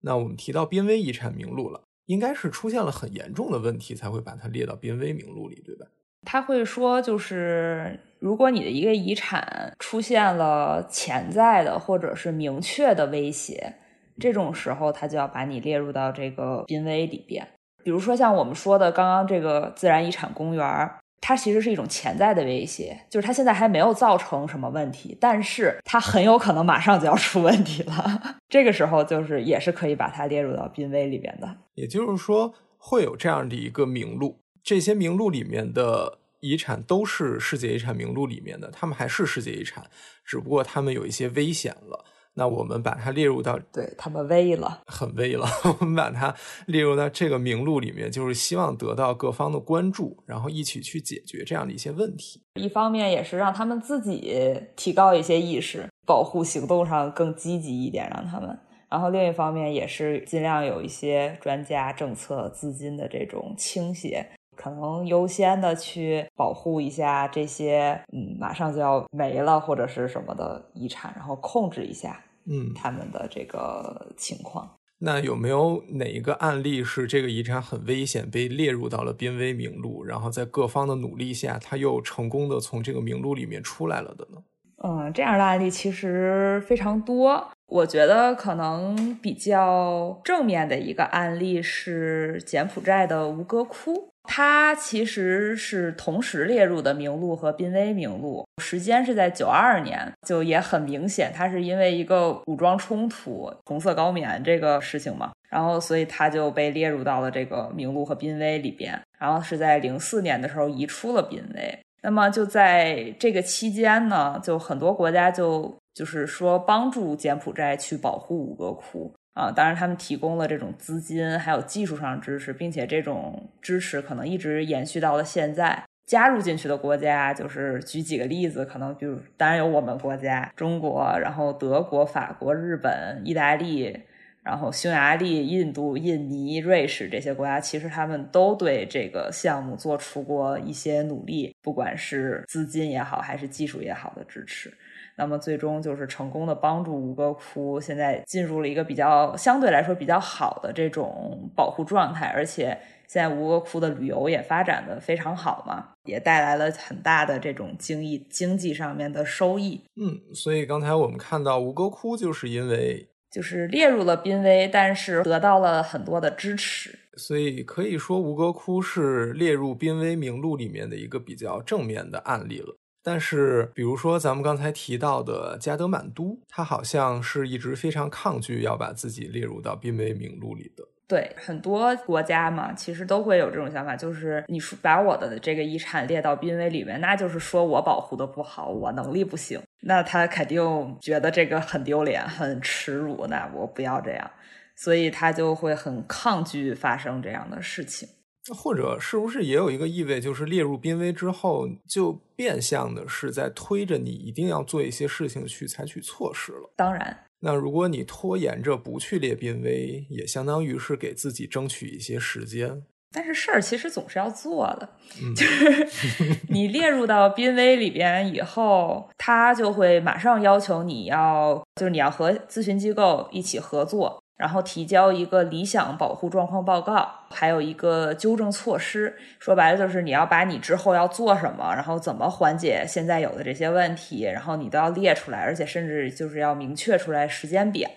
[0.00, 5.84] 那我们提到濒危遗产名录了，应该是出现了很严重的问题才会把它列到濒危名录里，对吧？
[6.24, 13.74] 他会说，就是如果你的一个遗产出现了潜在的或者是明确的威胁，
[14.18, 17.46] 这种时候他就要把你列入到这个濒危里边。
[17.82, 27.94] 比如说像我们说的刚刚这个自然遗产公园，它其实是一种潜在的威胁，就是它现在还没有造成什么问题，但是它很有可能马上就要出问题了。
[28.48, 31.56] 这个时候就是也是可以把它列入到濒危里边的。
[31.74, 34.38] 也就是说，会有这样的一个名录。
[34.64, 39.84] 这些名录里面的遗产都是世界遗产名录里面的，他们还是世界遗产，
[40.24, 42.04] 只不过他们有一些危险了。
[42.36, 45.46] 那我们把它列入到，对他们危了，很危了。
[45.78, 46.34] 我们把它
[46.66, 52.42] 列入到这个名录里面，就是希望得到各方的关注，然后一起去解决这样的一些问题。
[52.54, 54.36] 一方面也是让他们自己
[54.74, 58.58] 提高一些意识，保护行动上更积极一点，让他们。
[58.90, 64.26] 然后另一方面也是尽量有一些专家、政策、资金的这种倾斜。
[64.64, 74.66] 可能优先的去保护一下这些，嗯，马上就要没了或者是什么的遗产，然后控制一下，嗯，他们的这个情况。
[75.00, 84.38] 那有没有哪一个案例是这个遗产很危险，被列入到了濒危名录，然后在各方的努力下，他又成功的从这个名录里面出来了的呢？
[84.82, 87.46] 嗯，这样的案例其实非常多。
[87.66, 94.13] 我觉得可能比较正面的一个案例是柬埔寨的吴哥窟。
[94.26, 111.78] 它其实是同时列入的名录和濒危名录，时间是在九二年，就也很明显，它是因为一个武装冲突、红色高棉这个事情嘛，然后所以它就被列入到了这个名录和濒危里边，然后是在零四年的时候移出了濒危。
[112.02, 119.14] 那么就在这个期间呢，就很多国家就就是说帮助柬埔寨去保护五哥窟。
[119.34, 125.84] 啊，当然，他们提供了这种资金，还有技术上支持，并且这种支持可能一直延续到了现在。
[126.06, 133.98] 加入进去的国家，就是举几个例子，可能比如，当然有我们国家中国，然后德国、法国、日本、意大利，
[134.42, 144.70] 然后匈牙利、印度、印尼、瑞士这些国家，其实他们都对这个项目做出过一些努力，不管是资金也好，还是技术也好的支持。
[145.16, 159.80] 那么最终就是成功的帮助吴哥窟现在进入了一个比较相对来说比较好的这种保护状态，而且现在吴哥窟的旅游也发展的非常好嘛，也带来了很大的这种经济经济上面的收益。
[159.96, 172.76] 嗯，所以刚才我们看到吴哥窟就是因为就是列入了濒危，但是得到了很多的支持，所以可以说吴哥窟是列入濒危名录里面的一个比较正面的案例了。
[173.06, 180.82] 但是，比如说咱们刚才提到的加德满都，他好像是一直非常抗拒要把自己列入到濒危名录里的。
[181.06, 190.58] 对，很多国家嘛，其实都会有这种想法，就是你说把我的这个遗产列到濒危里面，那就是说我保护的不好，我能力不行，那他肯定
[191.02, 194.30] 觉得这个很丢脸、很耻辱，那我不要这样，
[194.76, 198.08] 所以他就会很抗拒发生这样的事情。
[198.52, 206.70] 或者是不是也有一个意味，就是列入濒危之后，就变相的是在推着你一定要做一些事情去采取措施了？
[206.76, 212.82] 当然，那如果你拖延着不去列濒危，也相当于是给自己争取一些时间。
[213.16, 214.88] 但是事儿其实总是要做的，
[215.36, 215.88] 就是
[216.50, 224.20] 你列入到濒危里边以后，他就会马上要求你要，就是你要和咨询机构一起合作。
[224.36, 229.16] 然后提交一个理想保护状况报告，还有一个纠正措施。
[229.38, 237.88] 说白了就是你要把你之后要做什么，然后怎么缓解现在有的这些问题，然后你都要列出来，而且甚至就是要明确出来时间表。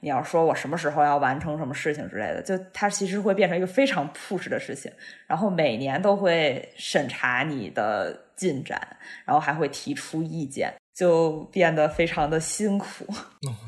[0.00, 4.92] 你要说我什么时候要完成什么事情之类的，就它其实会变成一个非常 push 的事情。
[5.26, 8.80] 然后每年都会审查你的进展，
[9.24, 10.72] 然后还会提出意见。
[10.94, 13.04] 就变得非常的辛苦，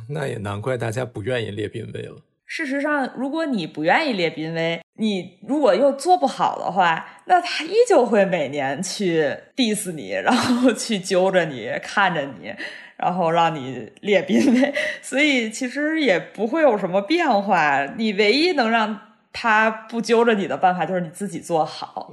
[0.09, 2.17] 那也难怪大家不愿意列濒危了。
[2.47, 12.55] 事实上，如果你不愿意列濒危，你如果又做不好的话，那他依旧会每年去 diss 你， 然后去揪着你，看着你，
[12.97, 14.73] 然后让你列濒危。
[15.03, 17.85] 所以其实也不会有什么变化。
[17.97, 19.01] 你唯一能让。
[19.39, 22.11] 他不揪着你的办法就是你自己做好。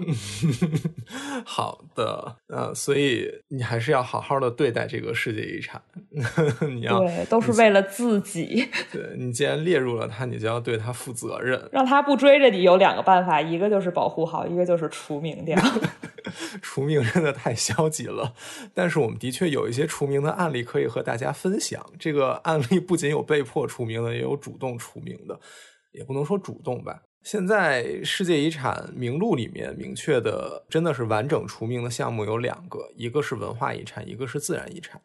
[1.45, 5.81] 好的，呃，所以你还是要好好的对待这个世界遗产。
[6.75, 8.67] 你要对，都是为了自己。
[8.91, 11.57] 对你既然列入了它，你就要对它负责任。
[11.71, 15.57] 让他不追着你有两个办法，一个就是保护好，一个就是除名掉。
[16.61, 18.33] 除名真的太消极了，
[18.73, 21.85] 但是我们的确有一些除名的案例可以和大家分享。
[21.97, 25.39] 这个案例不仅有被迫除名的，也有主动除名的，
[25.91, 27.01] 也不能说主动吧。
[27.23, 35.01] 现在世界遗产名录里面明确的，真的是完整除名的项目有两个，一个是文化遗产，一个是自然遗产。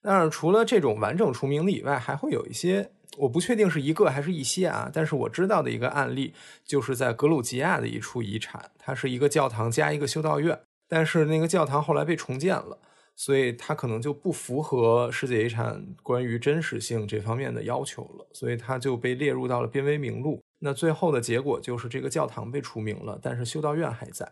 [0.00, 2.88] 但是除了这种完整除名的以外，还会有一些，
[3.18, 4.88] 我不确定是一个还是一些啊。
[4.94, 6.32] 但是我知道的一个案例，
[6.64, 10.56] 就是在格鲁吉亚的一处遗产，它是一个教堂加一个修道院，
[10.88, 12.78] 但是那个教堂后来被重建了，
[13.16, 20.40] 所以它可能就不符合世界遗产关于真实性这方面的要求了，所以它就被列入到了濒危名录。
[20.66, 24.28] 那最后的结果就是这个教堂被除名了，但是修道院还在，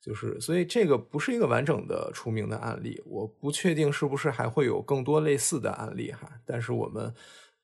[0.00, 6.26] 就是所以这个不是一个完整的除名的案例，我不确定是不是还会有更多类似的案例哈。
[6.46, 7.14] 但是我们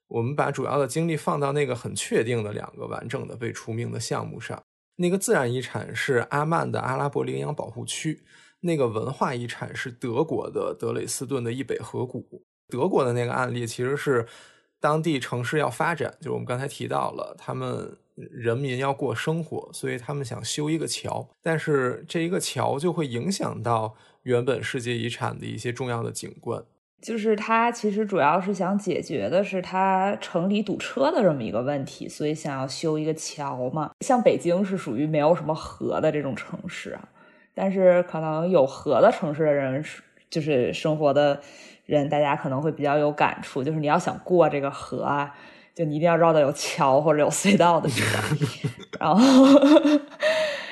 [0.06, 4.62] 我们把主要的精力放到那个很确定的两个完整的被除名的项目上，
[4.96, 8.22] 那个自然遗产是阿曼的阿拉伯羚羊保护区，
[8.60, 12.44] 那个文化遗产是德国的德累斯顿的易北河谷。
[12.68, 14.26] 德国的那个案例其实是。
[14.82, 17.94] 当地城市要发展，就是我们刚才提到了，他们
[18.30, 26.62] 人民要过生活，所以他们想修一个桥，但是这一个桥就会影响到原本世界遗产的一些重要的景观。
[27.00, 33.92] 就是它其实主要是想解决的是它城里堵车的这么一个问题，所以想要修一个桥嘛。
[34.00, 37.08] 像北京是属于没有什么河的这种城市啊，
[37.54, 39.84] 但是可能有河的城市的人
[40.28, 41.40] 就是生活的。
[41.86, 45.34] 人大家可能会比较有感触，就是你要想过这个河啊，
[45.80, 48.38] 就你一定要绕到有桥或者有隧道的地方。
[49.00, 50.00] 然后，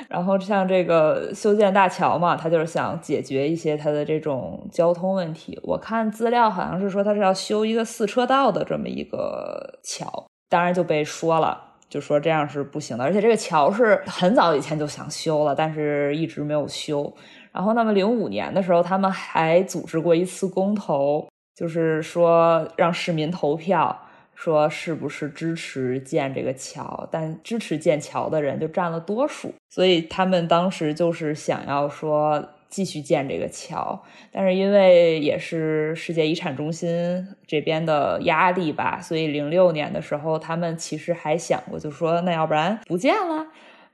[0.06, 5.58] 然后像这个修建大桥嘛，他就是想解决一些他的这种交通问题。
[5.62, 13.02] 我看资料好像是说他是要修一个四车道的这么一个桥，当然就被说了，就说这样是不行的。
[13.02, 17.10] 而且这个桥是很早以前就想修了，但是一直没有修。
[17.50, 23.98] 然后，那么零五年的时候，他们还组织过一次公投，就是说让市民投票，
[24.40, 27.08] 说是不是支持建这个桥。
[27.10, 34.00] 但支持建桥的人就占了多数，所以他们当时就是想要说继续建这个桥。
[34.30, 43.44] 但是因为也是世界遗产中心这边的压力吧，所以零六年的时候，他们其实还想过，就说那要不然不建了。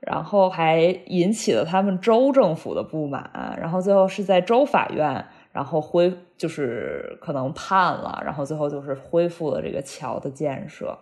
[0.01, 5.25] 然后还引起了他们州政府的不满，然后最后是在州法院，
[5.55, 10.99] 然后恢就是可能判了，然后最后就是恢复了这个桥的建设。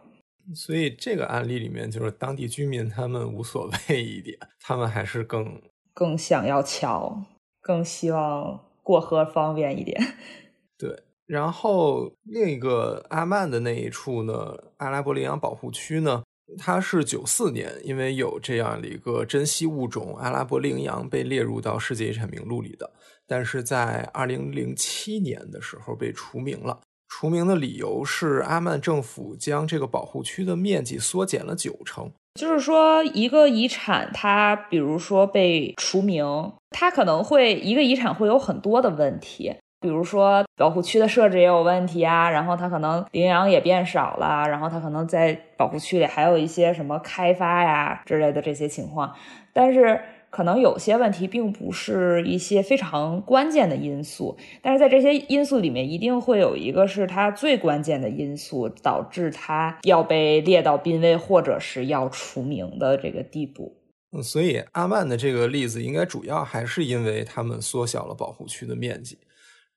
[0.53, 5.59] 所以这个案例里面，就是当地居民他们无所谓一点，他们还是更
[5.91, 7.19] 更想要桥，
[7.61, 9.99] 更希望过河方便一点。
[10.77, 16.21] 对，然后另一个阿曼的那一处呢，阿拉伯羚羊保护区呢。
[16.57, 22.91] 它是九四年，因为有这样的一个珍稀物种阿拉伯羚羊被列入到世界遗产名录里的，
[23.33, 26.79] 但是在二零零七年的时候被除名了。
[27.07, 32.11] 除名的理由是阿曼政府将这个保护区的面积缩减了九成。
[32.39, 36.23] 就是说，一个遗产它比如说被除名，
[36.69, 39.55] 它可能会一个遗产会有很多的问题。
[39.81, 49.11] 比如说保护区的设置也有问题啊，然后它可能羚羊也变少了，然后它可能在保护区里还有一些什么开发呀之类的这些情况，
[49.51, 49.99] 但是
[50.33, 63.77] 可能有些问题并不是一些非常关键的因素，但是在这些因素里面一定会有一个是它最关键的因素，导致它要被列到濒危或者是要除名的这个地步。
[64.11, 69.19] 嗯，所以阿曼的这个例子应该主要还是因为他们缩小了保护区的面积，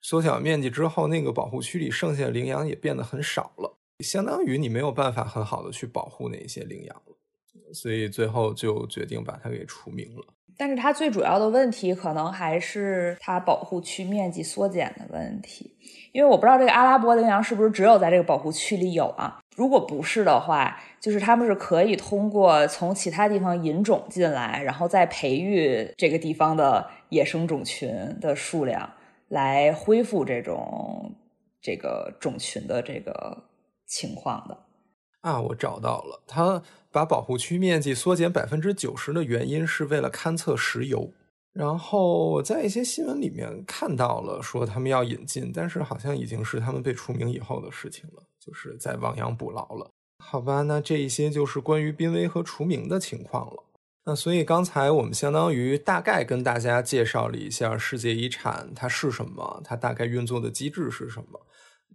[0.00, 7.14] 缩小面积之后，那个保护区里剩下的羚羊也变得很少了，相当于你没有办法很好的去保护那些羚羊了，
[7.74, 10.24] 所以最后就决定把它给除名了。
[10.56, 15.76] 但是它最主要的问题可能还是它保护区面积缩减的问题，
[16.12, 19.38] 因为我不知道这个阿拉伯羚羊是不是只有在这个保护区里有啊？
[19.54, 27.90] 如果不是的话，就是他们是可以通过从其他地方引种进来，然后再培育这个地方的野生种群
[28.20, 28.90] 的数量，
[29.28, 31.14] 来恢复这种
[31.60, 33.44] 这个种群的这个
[33.86, 34.58] 情况的。
[35.22, 41.12] 啊，我找到了，它把保护区面积缩减百分之九十的原因是为了勘测石油。
[41.52, 49.90] 然后我在一些新闻里面看到了说他们要引进，但是好像已经是他们被除名以后的事情了，就是在亡羊补牢了。
[50.22, 53.62] 好吧，那这一些就是关于濒危和除名的情况了。
[54.04, 61.40] 那所以刚才我们相当于大概跟大家介绍了一下世界遗产它是什么，它大概运作的机制是什么。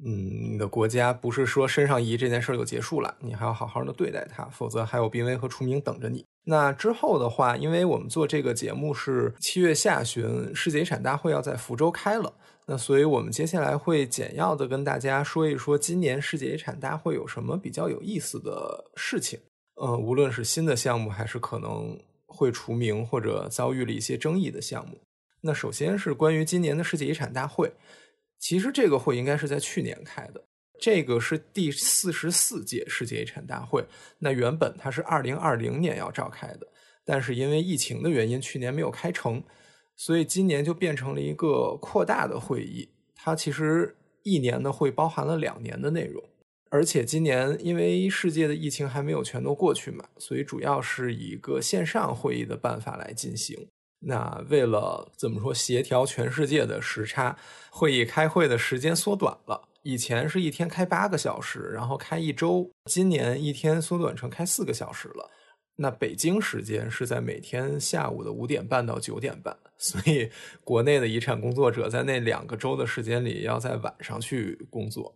[0.04, 6.26] 嗯，你的国家不是说身上移这件事就结束了，你还要好好的对待它，否则还有濒危和除名等着你。
[6.44, 12.34] 那之后的话，因为我们做这个节目是七月下旬，世界遗产大会要在福州开了，
[12.66, 19.40] 那所以我们接下来会简要的跟大家说一说今年世界遗产大会有什么比较有意思的事情。
[19.80, 21.96] 嗯，无论是新的项目，还是可能
[22.26, 25.00] 会除名或者遭遇了一些争议的项目。
[25.42, 27.72] 那首先是关于今年的世界遗产大会。
[28.42, 30.44] 其实这个会应该是在去年开的，
[30.80, 33.86] 这个是第四十四届世界遗产大会。
[34.18, 36.68] 那原本它是二零二零年要召开的，
[37.06, 39.44] 但是因为疫情的原因，去年没有开成，
[39.96, 42.90] 所以今年就变成了一个扩大的会议。
[43.14, 46.24] 它其实一年的会包含了两年的内容，
[46.72, 53.68] 而且今年因为世界的疫情还没有全都过去嘛，所以主要是以一个线上会议的办法来进行。
[54.04, 57.38] 那为了怎么说协调全世界的时差，
[57.70, 59.70] 会议开会的时间缩短了。
[59.84, 65.30] 以前是一天开八个小时，然后开一周，今年一天缩短成开四个小时了。
[65.76, 70.30] 那北京时间是在每天下午的五点半到九点半， 所以
[70.64, 75.16] 国内的遗产工作者在那两个周的时间里要在晚上去工作。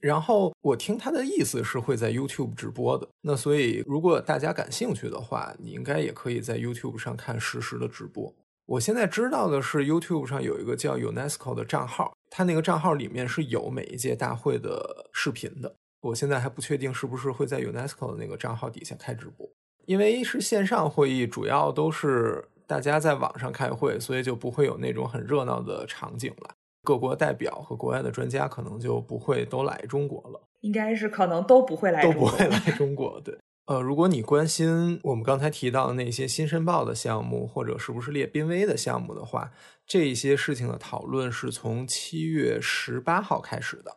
[0.00, 8.34] 然后我听他的意思是会在 YouTube 直播的，那所以如果大家感兴趣的话，你应该也可以在 YouTube 上看实时的直播。
[8.66, 15.74] 我现在知道的是 YouTube 上有一个叫 UNESCO 的账号，它那个账号里面是有每一届大会的视频的。
[16.00, 19.48] 我现在还不确定是不是会在 UNESCO 的那个账号底下开直播，
[19.86, 26.54] 因为是线上会议，主要都是大家在网上开会，所以就不会有那种很热闹的场景了。
[26.82, 33.20] 各国代表和国外的专家可能就不会都来中国了，应该是可能都不会来，都不会来中国。
[33.20, 39.52] 对，呃，如果你关心我们刚才提到的那些新申报的项目，或者是不是列濒危的项目的话，
[39.86, 43.96] 这些事情的讨论是从七月十八号开始的，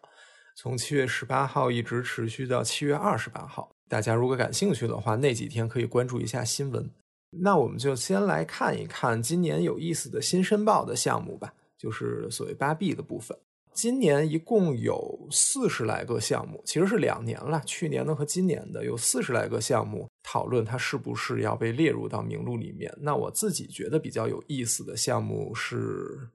[0.56, 3.72] 从七月十八号一直持续到七月二十八号。
[3.90, 6.88] 大家如果感兴趣的话，那几天可以关注一下新闻。
[7.32, 11.54] 那我们就先来看一看今年有意思的新申报的项目吧。
[11.86, 13.38] 就是所谓八 B 的部分，
[13.72, 22.92] 今年一共有四十来个项目，其实是两年了，去年的和今年的有四十来个项目讨论它是不是要被列入到名录里面。
[23.00, 26.28] 那我自己觉得比较有意思的项目是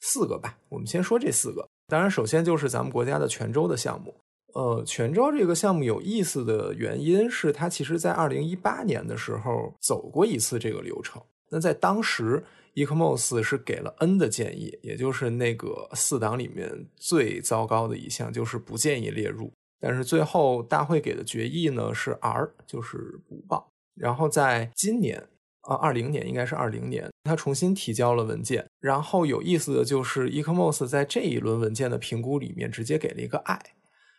[0.00, 1.68] 四个吧，我们先说这四个。
[1.86, 4.14] 当然，首先就是咱们国家的泉州的项目。
[4.54, 11.20] 呃，泉州这个项目有意思的原因是，它其实在二零一八年的时候走过一次这个流程。
[11.50, 12.42] 那在当时。
[12.74, 19.52] ECMOS 是给了 N 的建议，也就是那个四档里面最糟糕的一项，就是不建议列入。
[19.80, 23.68] 但是最后大会给的决议呢是 R，就是不报。
[23.94, 25.22] 然后在今年
[25.60, 28.66] 啊，二零年应该是二零年，他重新提交了文件。
[28.80, 33.60] 然后有意思的就是 ECMOS 在这一轮文件的评估里面直接给了一个 I，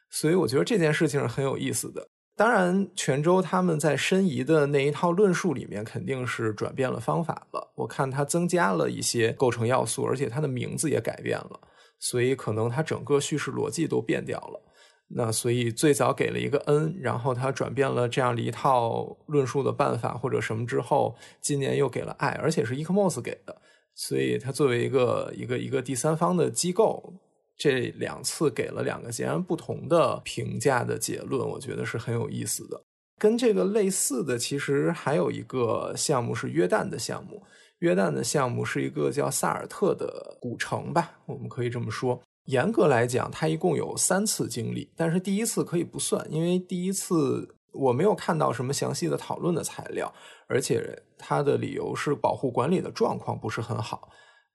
[0.10, 2.08] 所以我觉得这件事情是很有意思的。
[2.38, 7.72] 当然，泉州他们在申遗的那一套论述里面肯定是转变了方法了。
[7.76, 11.60] 我看它增加了一些构成要素，而且它的名字也改变了，
[11.98, 14.62] 所以可能它整个叙事逻辑都变掉了。
[15.08, 23.56] 那所以最早给了一个 N，然后它转变了这样的一套论述的办法或者什么之后，今年又给了 I，而且是 ECMOS 给的，
[23.94, 27.14] 所以它作为一个一个一个第三方的机构。
[27.58, 32.82] 这两次给了两个截然不同的评价的结论，我觉得是很有意思的。
[33.18, 37.42] 跟这个类似的，其实还有一个项目是约旦的项目。
[37.80, 42.22] 约旦的项目是一个叫萨尔特的古城吧，我们可以这么说。
[42.46, 50.14] 严格来讲，它一共有三次经历，但是第一次可以不算，因为第一次我没有看到什么详细的讨论的材料，
[50.48, 54.10] 而且它的理由是保护管理的状况不是很好，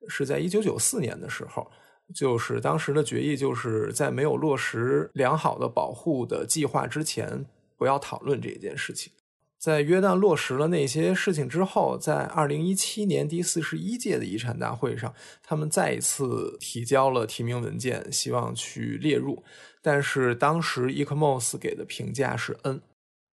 [0.08, 1.70] 是在一九九四年的时候。
[2.14, 7.44] 就是当时的决议，就是在没有落实良好的保护的计划之前，
[7.76, 9.12] 不要讨论这件事情。
[9.58, 19.42] 在约旦落实了那些事情之后，在二零一七年第四十一届的遗产大会上，他们再一次提交了提名文件，希望去列入。
[19.82, 22.80] 但是当时 Ecomos 给的评价是 N，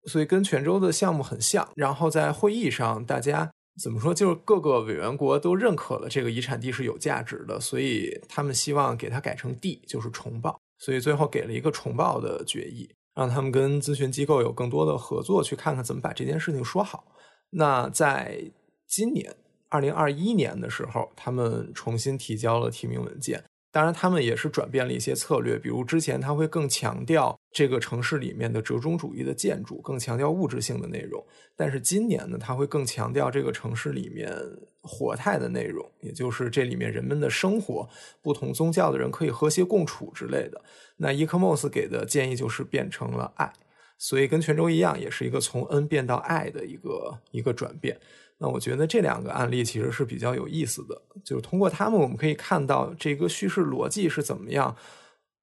[0.06, 1.70] 所以跟泉州的项目很像。
[1.76, 3.52] 然后在会议上，大家。
[3.82, 4.14] 怎么说？
[4.14, 10.60] 就是各个委员国都认可了这个遗产地是有价值的，所以他们希望给它改成地，就是重报。
[10.80, 17.04] 所以最后给了一个重报的决议，让他们跟咨询机构有更多的合作，去看看怎么把这件事情说好。
[17.52, 18.52] 那在
[18.88, 19.36] 今年
[19.70, 23.44] 二零二一年的时候，他们重新提交了提名文件。
[23.70, 31.24] 当然，他们也是转变了一些策略，比如之前他会更强调这个城市里面的折中主义的建筑，更强调物质性的内容。
[31.56, 34.34] 但是今年呢，他会更强调这个城市里面
[34.82, 37.88] 活态的内容，也就是这里面人们的生活，
[38.22, 40.60] 不同宗教的人可以和谐共处之类的。
[40.96, 43.52] 那伊克莫斯给的建议就是变成了爱，
[43.98, 48.00] 所以跟泉州一样，也是一个从恩变到爱的一个一个转变。
[48.40, 54.76] 那我觉得这两个案例其实是比较有意思的，就是通过他们我们可以看到这个叙事逻辑是怎么样，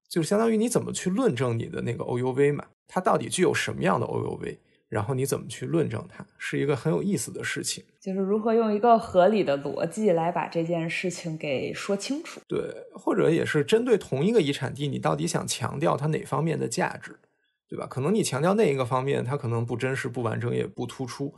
[0.07, 7.83] 就是相当于你怎么去论证你的那个 OUV 嘛，它到底具有什么样的 OUV，然后你怎么去论证它，是一个很有意思的事情。
[7.99, 12.39] 就是如何用一个合理的逻辑来把这件事情给说清楚。
[12.47, 12.61] 对，
[12.93, 17.19] 或者也是针对同一个遗产地，你到底想强调它哪方面的价值，
[17.67, 17.85] 对吧？
[17.87, 21.35] 可能你强调那一个方面，它可能不真实、不完整，也不突出。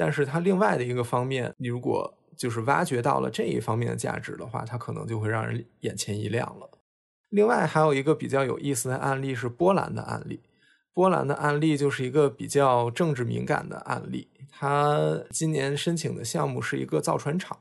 [0.00, 6.70] 但是它另外的一个方面，你如果就是挖掘到了这一方面的价值的话，它可能就会让人眼前一亮了。
[7.28, 10.40] 另外还有一个比较有意思的案例是波兰的案例，
[10.94, 14.26] 波兰的案例就是一个比较政治敏感的案例。
[14.50, 17.58] 他今年申请的项目是一个造船厂，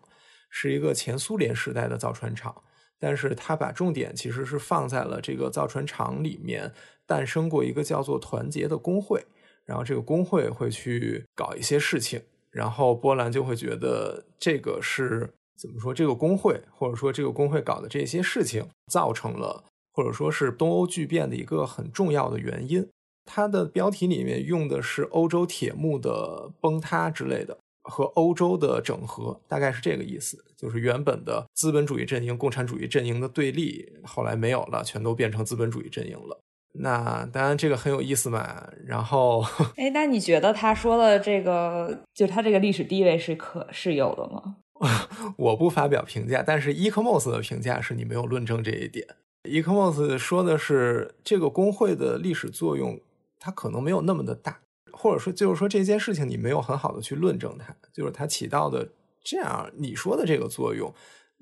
[0.50, 2.56] 是一个前苏联时代的造船厂，
[2.98, 6.72] 但是他把重点其实是放在了这个造船厂里面
[7.06, 9.26] 诞生过一个叫做团结的工会。
[9.70, 15.94] 然后这个工会会去搞一些事情，然后波兰就会觉得这个是怎么说？
[15.94, 19.64] 这个工会或者说这个工会搞的这些事情，造成了
[19.94, 22.90] 或者说是东欧剧变的一个很重要的原因。
[23.26, 30.44] 它的标题里面用的是欧洲铁幕的崩塌之类的，和欧洲的整合，大概是这个意思。
[30.58, 36.40] 就是原本的资本主义阵营、共产主义阵营的对立，后来没有了，全都变成资本主义阵营了。
[36.74, 38.64] 那当然，这个很有意思嘛。
[38.86, 39.44] 然后，
[39.76, 44.58] 哎，那你觉得他说的这个，就他这个历史地位是可是有的吗？
[45.36, 49.06] 我不发表评价，但是 Ecomos 的评价是你没有论证这一点。
[49.44, 53.00] Ecomos 说的是这个工会的历史作用，
[53.40, 54.60] 它可能没有那么的大，
[54.92, 58.88] 或者说就是说这件事情你没有很好的去论证它，就是它起到的
[59.24, 60.94] 这样你说的这个作用。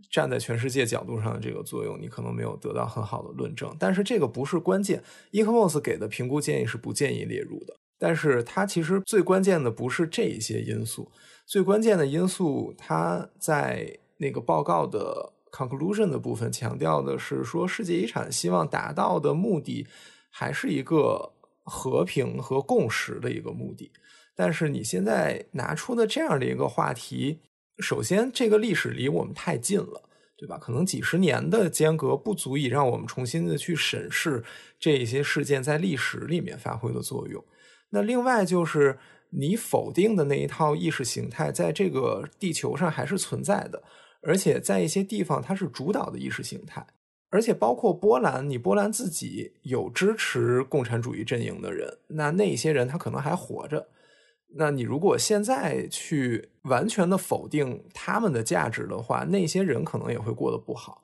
[0.10, 5.04] 站在全世界角度上的这个作用，你可能没有得到很好的论证，但是这个不是关键。
[5.32, 11.12] Ecomos 给的评估建议是不建议列入的，但是它其实最关键的不是这一些因素，
[11.45, 19.88] 最关键的因素，它在那个报告的 conclusion 的部分强调的是说，世界遗产希望达到的目的
[20.30, 21.34] 还是一个
[21.64, 23.91] 和平和共识的一个目的，
[24.36, 27.39] 但是你现在拿出的这样的一个话题。
[27.80, 30.01] 首先，这个历史离我们太近了，
[30.36, 30.57] 对吧？
[30.57, 34.43] 可能几十年的间隔不足以让我们重新的去审视
[34.80, 37.43] 这一些事件在历史里面发挥的作用。
[37.89, 38.97] 那另外就是
[39.30, 43.84] 你否定的那一套意识形态，在这个地球上还是存在的，
[44.21, 46.86] 而且在一些地方它是主导的意识形态，
[47.30, 53.88] 而且包括波兰，你波兰自己有支持共产主义阵营的人，那那些人他可能还活着。
[54.56, 61.04] 那你如果现在去完全的否定他们的价值的话，那些人可能也会过得不好。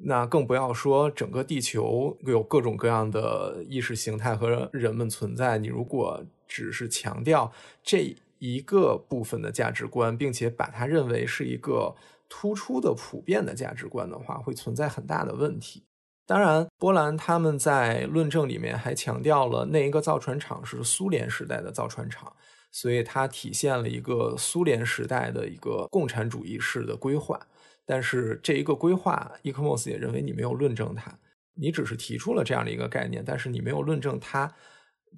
[0.00, 5.58] 那更不要说整个地球有各种各样的意识形态和人们存在。
[5.58, 11.94] 你如果只是强调这一个部分的价值观，并且把它认为是一个
[12.28, 15.84] 突出的普遍的价值观的话，会存在很大的问题。
[16.26, 22.32] 当然，波兰他们在论证里面还强调了那一个造船厂是苏联时代的造船厂。
[22.70, 27.40] 所以它体现了一个苏联时代的一个共产主义式的规划，
[27.86, 31.18] 但是这一个规划，Ecomos 也认为你没有论证它，
[31.54, 34.52] 你只是提出了这样的一个概念，但是你没有论证它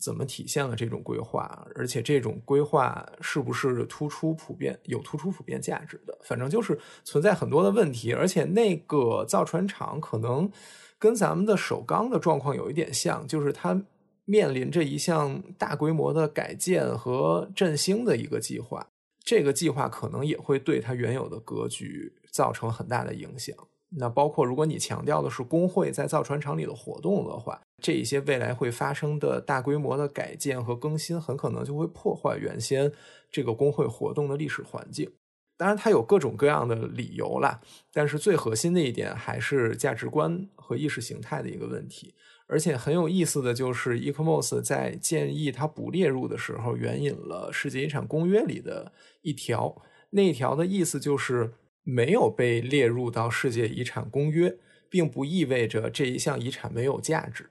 [0.01, 10.51] 怎么体现了这种规划，而且这种规划是不是突出普遍有突出普遍价值的，反正就是存在很多的问题，而且那个造船厂可能
[10.99, 13.83] 跟咱们的首钢的状况有一点像，就是它。
[14.31, 18.87] 面临着一项大规模的改建和振兴的一个计划，
[19.25, 23.57] 这个计划可能也会对它原有的格局造成很大的影响。
[23.89, 32.93] 那包括如果你强调的是工会在造船厂里的活动的话，这一些未来会发生的大规模的改建和更新，很可能就会破坏原先
[33.33, 35.11] 这个工会活动的历史环境。
[35.57, 37.61] 当然，它有各种各样的理由啦，
[37.93, 42.15] 但是最核心的一点还是价值观和意识形态的一个问题。
[42.51, 48.93] 而且很有意思的就是 e c o m o s 在建议它不列入的时候，援引了世界遗产公约里的
[49.23, 49.81] 一条，
[50.11, 51.55] 那一条的意思就是。
[51.83, 54.59] 没有被列入到世界遗产公约，
[54.91, 57.49] 并不意味着这一项遗产没有价值。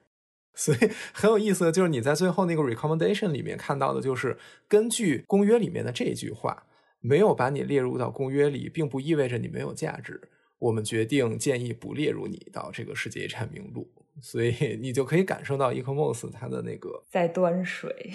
[0.54, 0.78] 所以
[1.12, 4.38] 很有意思的就是你在最后那个 recommendation 里面看到的，就是
[4.68, 6.64] 根据公约里面的这句话，
[7.00, 10.20] 没有把你列入到公约里，并不意味着你没有价值。
[10.60, 13.90] 我们决定建议不列入你到这个世界遗产名录。
[14.22, 18.12] 所以 你就可以感受到 ecomos 它的那个在端水。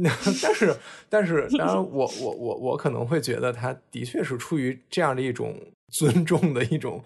[0.00, 0.76] 但是，
[1.10, 5.56] 但是，当然，我我我我可能会觉得，他的确是出于这样的一种
[5.90, 7.02] 尊重的一种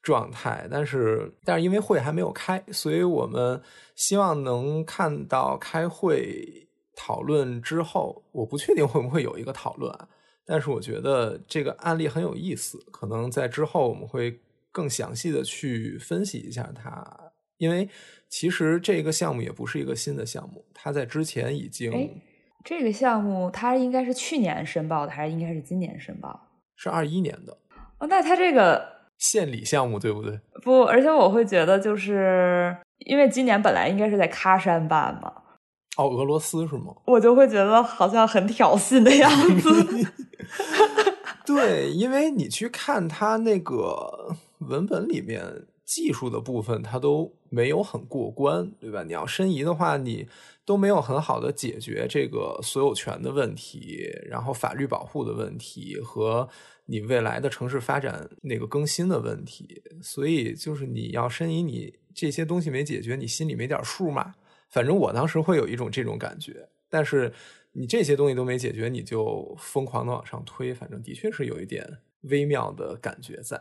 [0.00, 0.66] 状态。
[0.70, 3.60] 但是，但是因为会还没有开，所以我们
[3.94, 9.94] 希望能看到开会讨论之后，我不确定会不会有一个讨论。
[10.46, 14.40] 但是，我觉得这个案例很有意思，可能在之后我们会
[14.72, 17.29] 更详细的去分析一下它，
[17.60, 17.86] 因为
[18.30, 21.92] 其实这个项目也不是一个新的项目，它在之前已经。
[22.64, 26.48] 这个项目它应该是去年申报的，还是应该是今年申报？
[26.76, 27.56] 是二一年的
[27.98, 28.06] 哦。
[28.08, 28.86] 那它这个
[29.18, 30.40] 献礼项目对不对？
[30.62, 32.74] 不，而且我会觉得，就是
[33.06, 35.32] 因为今年本来应该是在喀山办嘛。
[35.96, 36.94] 哦，俄罗斯是吗？
[37.04, 39.70] 我就会觉得好像很挑衅的样子。
[41.44, 45.42] 对，因为你去看它那个文本里面
[45.94, 49.02] 技术的部分，它都没有很过关，对吧？
[49.02, 50.28] 你要申遗的话，你。
[50.66, 56.48] 都没有很好的解决这个所有权的问题，然后法律保护的问题和
[56.86, 64.32] 你未来的城市发展那个更新的问题，所以就是你要申遗，你这些东西没解决，你心里没点数吗？
[64.68, 67.32] 反正我当时会有一种这种感觉，但是
[67.72, 71.84] 你这些东西都没解决，你就疯狂的往上推，反正的确是有一点
[72.20, 73.60] 微妙的感觉在。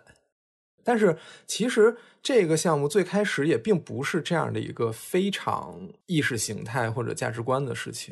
[0.90, 1.16] 但是
[1.46, 8.12] 其实这个项目最开始也并不是这样的一个非常意识形态或者价值观的事情。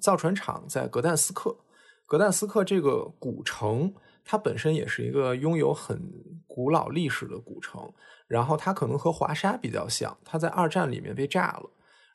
[0.00, 1.56] 造船厂在格但斯克，
[2.06, 3.92] 格但斯克这个古城，
[4.24, 6.00] 它本身也是一个拥有很
[6.46, 7.92] 古老历史的古城。
[8.28, 11.68] 然后它可能和华沙比较像，它在二战里面被炸了，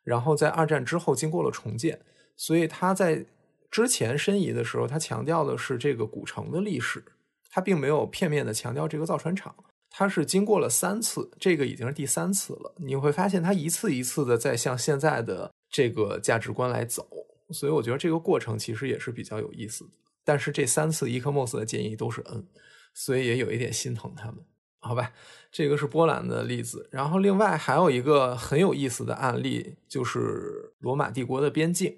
[0.06, 2.00] 然后在二战之后经过了重建。
[2.38, 3.26] 所以它在
[3.70, 7.04] 之前申遗的时候，它强调的是这个古城的历史，
[7.52, 9.54] 它并没有片面的强调这个造船厂。
[10.00, 12.72] 它是经过了三次，这个已经是第三次了。
[12.78, 17.04] 你会发现，它一次一次的在向现在的这个价值观来走，
[17.50, 19.90] 所以我觉得这个过程其实也是比较有意思的。
[20.24, 22.46] 但是这三次伊科莫斯的建议都是 N，
[22.94, 24.36] 所以也有一点心疼他们，
[24.82, 25.12] 好吧？
[25.52, 26.88] 这个是波兰的例子。
[26.92, 31.98] 然后另外还有一个很有意思的案例，就是罗马帝国的边境。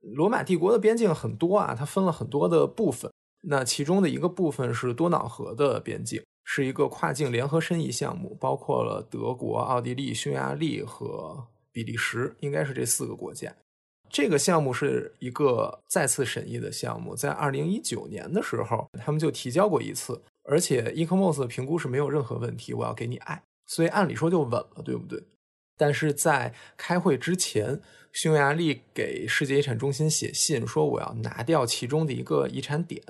[0.00, 3.10] 罗马帝国的边境很多啊，它分了很多的部分。
[3.40, 6.22] 那其中的一个部分是多瑙河的边境。
[6.44, 13.54] 是一个跨境联合申遗项目，包括了德国、奥地利、匈牙利和比利时，应该是这四个国家。
[14.10, 25.22] 这个项目是一个再次审议的项目，在二零一九年的时候，他们就提交过一次，而且 Ecomos 的评估是没有任何问题，我要给你爱，所以按理说就稳了，对不对？
[25.78, 27.80] 但是在开会之前，
[28.12, 33.02] 匈牙利给世界遗产中心写信说，我要拿掉其中的一个遗产点。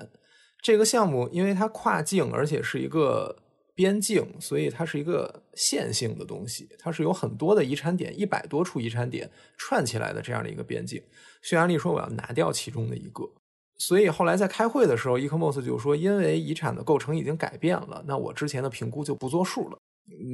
[0.63, 3.35] 这个项目因为它跨境，而且是一个
[3.75, 6.69] 边境，所以它是一个线性的东西。
[6.79, 11.03] 它是有很多的遗产点，一百多处遗产点串起来的这样的一个边境。
[11.41, 13.29] 匈牙利说我要拿掉其中的一个，
[13.77, 19.77] 所以后来在开会的时候伊科莫斯就说，因为遗产的构成已经改变了，那我之前的评估就不作数了。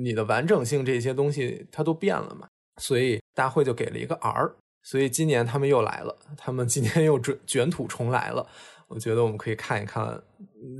[0.01, 2.47] 你的完整性这些东西它都变了嘛，
[2.79, 4.53] 所以大会就给了一个 R。
[4.83, 8.47] 所以今年他们又来了，他们今年又卷卷土重来了。
[8.89, 10.21] 我觉得我们可以看一看，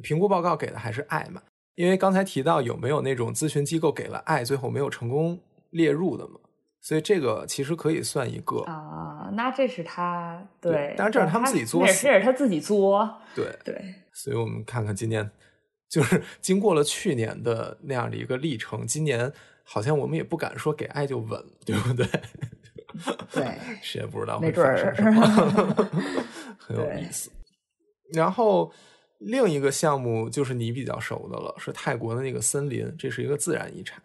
[0.04, 1.42] 评估报告给的还是爱嘛？
[1.76, 6.40] 因为刚才提到有没有那种咨询机构给了爱，最后没有成功列入的嘛？
[6.82, 9.30] 所以这个其实可以算一个啊。
[9.34, 13.18] 那这是他对，当然这是他们自己作，也是他自己作。
[13.36, 15.30] 对对，所以我们看看今年，
[15.88, 19.32] 就是经过了去年的那样的一个历程，今年
[19.64, 22.08] 好像我们也不敢说给爱就稳，对不对？
[23.32, 25.22] 对， 谁也不知道会发生什么，
[26.58, 27.30] 很有意思。
[28.14, 28.72] 然后
[29.20, 34.02] 另一个项目就是你比较熟的了，是泰国的那个森林，这是一个自然遗产。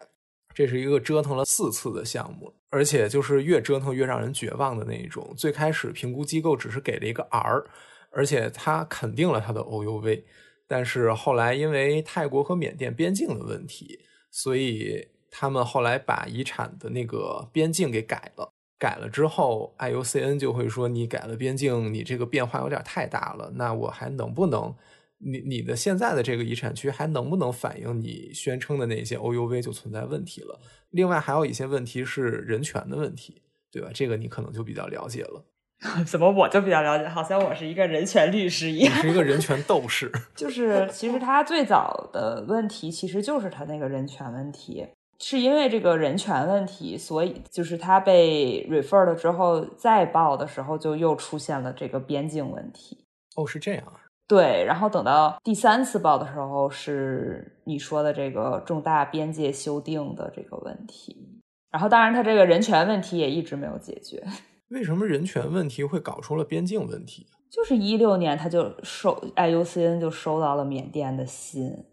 [0.53, 5.33] 这是一个折腾了四次的项目，而且就是越折腾越让人绝望的那一种。
[5.35, 7.61] 最开始评估机构只是给了一个 R，
[8.09, 10.23] 而且他肯定了他的 OUV，
[10.65, 13.99] 但是后来因为泰国和缅甸边境的问题，
[14.31, 18.49] 所以他们后来把遗产的那个边境给改了。
[18.77, 23.51] 改了之后，IUCN 就会说你改了边境，你这个变化有点太大了。
[23.55, 24.75] 那我还能不能？
[25.17, 30.59] 你你的现在的这个遗产区还能不能反映你宣称的那些 OUV 就存在问题了？
[30.91, 33.41] 另外还有一些问题是人权的问题，
[33.71, 33.89] 对吧？
[33.93, 35.45] 这个你可能就比较了解了。
[36.05, 37.07] 怎么我就比较了解？
[37.07, 40.11] 好像我是一个人权律师一样，是一个人权斗士。
[40.35, 44.85] 就是其实他最早的问题其实就是他那个人权问题，
[45.19, 53.05] 是因为这个人权问题，所以就是他被 refer 了之后再报的时候，就又出现了这个边境问题。
[53.35, 54.01] 哦，是这样啊。
[54.27, 61.41] 对，然后等到第三次报的时候，是你说的这个重大边界修订的这个问题。
[61.71, 64.23] 然后，当然，他这个人权问题也一直没有解决。
[64.69, 67.27] 为什么人权问题会搞出了边境问题？
[67.51, 71.85] 就是一六年，他就收 IUCN 就收到了缅甸的信，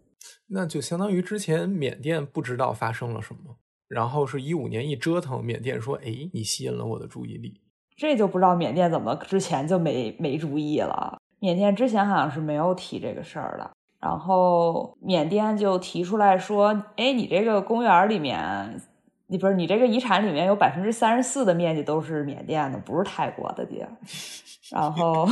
[0.55, 3.55] 那就相当于之前缅甸不知道发生了什么，
[3.87, 7.59] 然后是一五年一折腾，缅甸说：“哎，你吸引了我的注意力。”
[7.97, 11.17] 这就不知道缅甸怎么之前就没没注意了。
[11.39, 18.79] 缅甸之前好像是没有提这个事儿的，然后缅甸就提出来说：“哎，你这个公园里面，
[19.27, 23.89] 你不是你这个遗产里面有百分之三十四的面积都是缅甸的，不是泰国的地儿。
[24.71, 25.27] ”然后，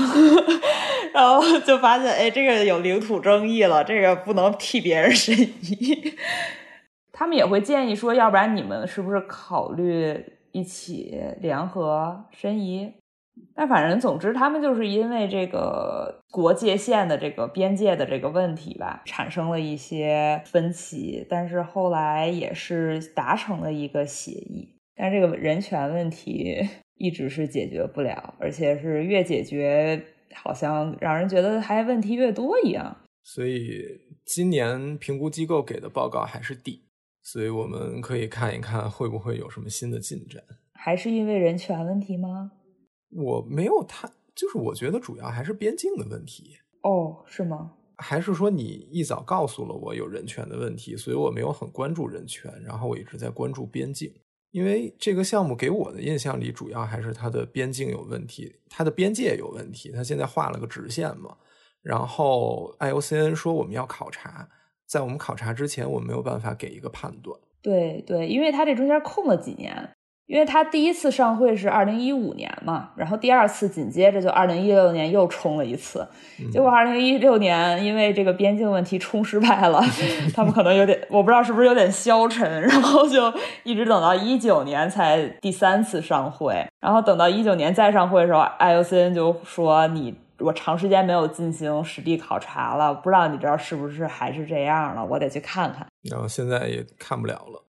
[1.13, 6.13] 然后就发现，哎，这个有领土争议了，这个不能替别人申遗。
[7.11, 12.93] 他们也会建议说，要不然你们是不是考虑一起联合申遗？
[13.55, 21.25] 但反正，总之，他们就是因为这个国界线的这个边界的这个问题吧，产生了一些分歧。
[21.29, 24.75] 但是后来也是达成了一个协议。
[24.95, 26.59] 但这个人权问题
[26.97, 30.01] 一直是解决不了，而且是越解决，
[30.35, 32.97] 好像让人觉得还问题越多一样。
[33.23, 33.83] 所以
[34.25, 36.83] 今年评估机构给的报告还是 D，
[37.23, 40.41] 所以我们可以看一看会不会有什么新的进展。
[40.73, 42.51] 还是因为人权问题吗？
[43.11, 47.73] 我没有太，就是我觉得主要还是边境的问题哦，是吗？
[47.97, 54.11] 还是说你一早告诉了我有人权的问题，所以我没有很关注人权，然后我一直在关注边境，
[54.49, 61.37] 因为这个项目给我的印象里主要还是它的边境有问题，它的边界有问题，它现在画了个直线嘛，
[61.83, 64.49] 然后 IOCN 说我们要考察，
[64.87, 67.39] 在我们考察之前，我没有办法给一个判断。
[67.61, 69.95] 对对，因为它这中间空了几年。
[70.31, 76.07] 因为他第一次上会是二零一五年嘛，然后第二次紧接着就二零一六年又冲了一次，
[76.53, 79.83] 结果二零一六年因为这个边境问题冲失败了，
[80.33, 83.29] 他们可能有点我不知道是不是有点消沉，然后就
[83.63, 95.85] 一直等到一九年才第三次上会，然后等到一九年再上会的时候，IOCN 就说你我长时间没有进行实地考察了，不知道你这是不是还是这样了，我得去看看。
[96.09, 97.65] 然后现在也看不了了，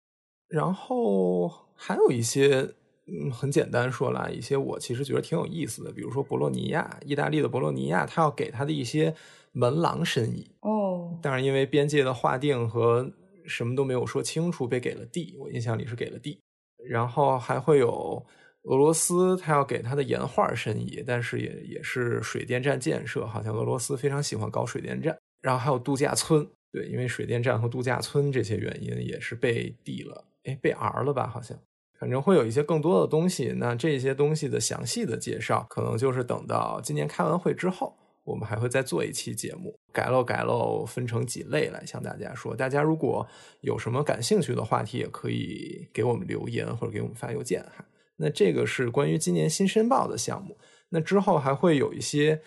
[0.51, 1.70] 然后。
[1.83, 2.69] 还有一些，
[3.07, 9.15] 嗯，很简单说来，一些我其实觉得挺有意思的，比如说博洛尼亚，意大利的博洛尼亚，他要给他的一些
[9.53, 13.11] 门廊申遗哦，但是因为边界的划定和
[13.47, 16.39] 什么都没有说清楚，被给了地，我印象里是给了地。
[16.87, 18.23] 然后还会有
[18.65, 25.17] 俄罗斯，他要给他的岩画申遗，但是也也是水电站建设，好像俄罗斯非常喜欢搞水电站。
[25.41, 31.59] 然后还有度假村，对，因为水电站和度假村这些原因，也是被地了，哎，被 R 了吧，好像。
[32.01, 37.95] 反正会有一些更多的东西，那这些东西的详细的介绍，可能就是等到今年开完会之后，
[38.25, 42.57] 我们还会再做一期节目，改喽改喽，分成几类来向大家说。
[42.57, 43.29] 大家如果
[43.61, 47.85] 有什么感兴趣的话题，也可以给我们留言或者给我们发邮件哈。
[48.17, 50.57] 那这个是关于今年新申报的项目，
[50.89, 52.41] 那之后还会有一些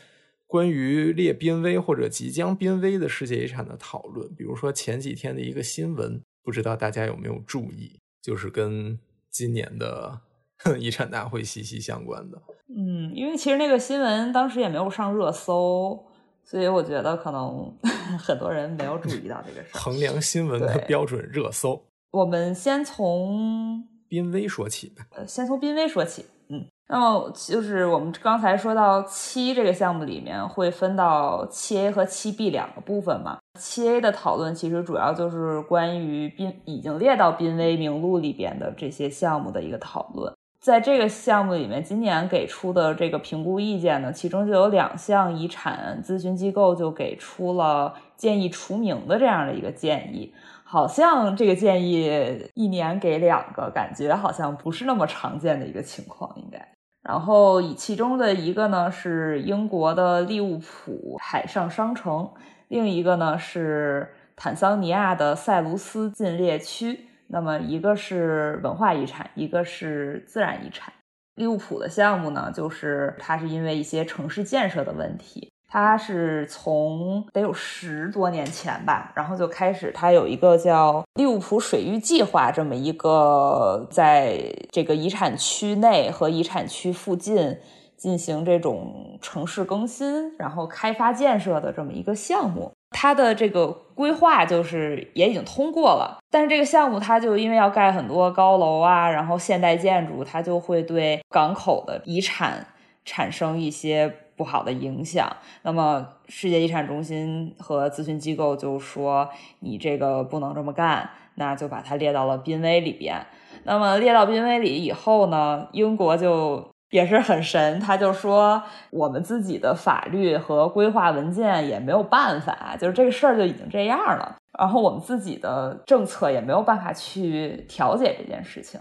[0.48, 8.98] 关于列濒危或者即将濒危的世界遗产的讨论，比如说前几天的一个新闻，不知道大家有没有注意，就是跟。
[9.34, 10.22] 今年的
[10.80, 12.38] 遗产大会息息相关的，
[12.70, 16.06] 嗯，因为其实那个新闻当时也没有上热搜，
[16.46, 17.76] 所以我觉得可能
[18.18, 19.80] 很多人没有注意到这个事儿。
[19.80, 21.84] 衡量新闻的标准，热搜。
[22.12, 26.64] 我们先从濒危说起吧，呃，先从濒危说起，嗯。
[26.88, 33.40] 那么就是我们刚才说到七这个项目里面会分到七 A 和七 B 两个部分嘛？
[33.60, 40.34] 七 A 的讨论其实主要就是关于濒已经列到濒危名录里边的这些项目的一个讨论。
[40.60, 50.34] 在这个项目里面，今年给出的这个评估意见呢，其中就有两项遗产咨询机构就给出了建议除名的这样的一个建议。
[50.64, 56.74] 好像这个建议一年给两个，感觉好像不是那么常见的一个情况，应该。
[57.04, 62.32] 然后以其中的一个呢是英国的利物浦海上商城，
[62.74, 67.02] 另一个呢是坦桑尼亚的塞卢斯禁猎区。
[67.28, 70.92] 那么一个是文化遗产，一个是自然遗产。
[71.36, 87.56] 利物浦的项目呢，就是它是因为一些城市建设的问题，它是从得有十多年前吧，然后就开始，它有一个叫利物浦水域计划这么一个，在这个遗产区内和遗产区附近
[88.04, 92.70] 进行这种城市更新，然后开发建设的这么一个项目。
[92.90, 102.68] 它的这个规划就是也已经通过了，但是这个项目它就因为要盖很多高楼啊，然后现代建筑，它就会对港口的遗产
[103.06, 105.38] 产生一些不好的影响。
[105.62, 109.30] 那么世界遗产中心和咨询机构就说
[109.62, 113.26] 你这个不能这么干，那就把它列到了濒危里边。
[113.64, 116.73] 那么列到濒危里以后呢，英国就。
[116.94, 118.62] 也是很神，他就说
[118.92, 124.36] 我们自己的法律和规划文件也没有办法，就是这个事儿就已经这样了。
[124.60, 128.80] 然后我们自己的政策也没有办法去调解这件事情。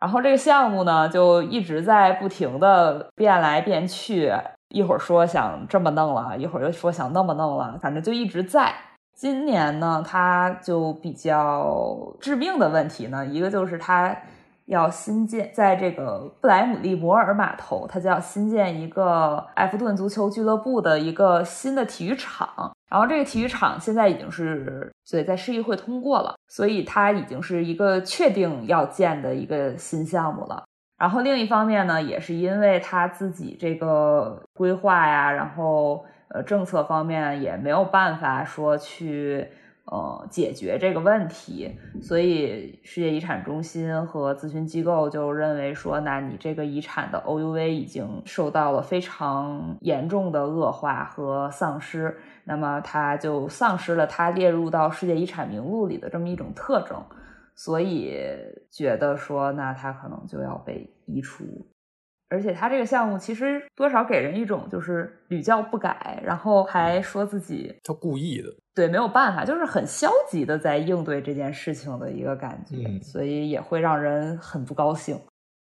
[0.00, 4.32] 然后这个项目呢，就一直在不停的变来变去，
[4.70, 8.74] 一会儿说想这么弄了，一会儿又说想那么弄了，反正就一直在。
[9.14, 14.16] 今年呢，它就比较致命的问题呢，一个就是它。
[14.66, 22.72] 要新建在这个布莱姆利摩尔码头，它就要新建一个埃弗顿足球俱乐部的一个新的体育场。
[22.88, 30.64] 然后这个体育场现在已经是对在市议会通过了，所以它已经是一个确定要建的一个新项目了。
[30.96, 39.46] 然后另一方面呢，也是因为他自己这个规划呀，然后呃政策方面也没有办法说去。
[39.86, 57.04] 呃，解决这个问题，所以世界遗产中心和咨询机构就认为说，那你这个遗产的 OUV 已经受到了非常严重的恶化和丧失，那么它就丧失了它列入到世界遗产名录里的这么一种特征，
[57.54, 58.16] 所以
[58.70, 61.44] 觉得说，那它可能就要被移除。
[62.30, 75.18] 而且他这个项目其实多少给人一种就是屡教不改，然后还说自己他故意的，对，没有办法，就是很消极的在应对这件事情的一个感觉，所以也会让人很不高兴。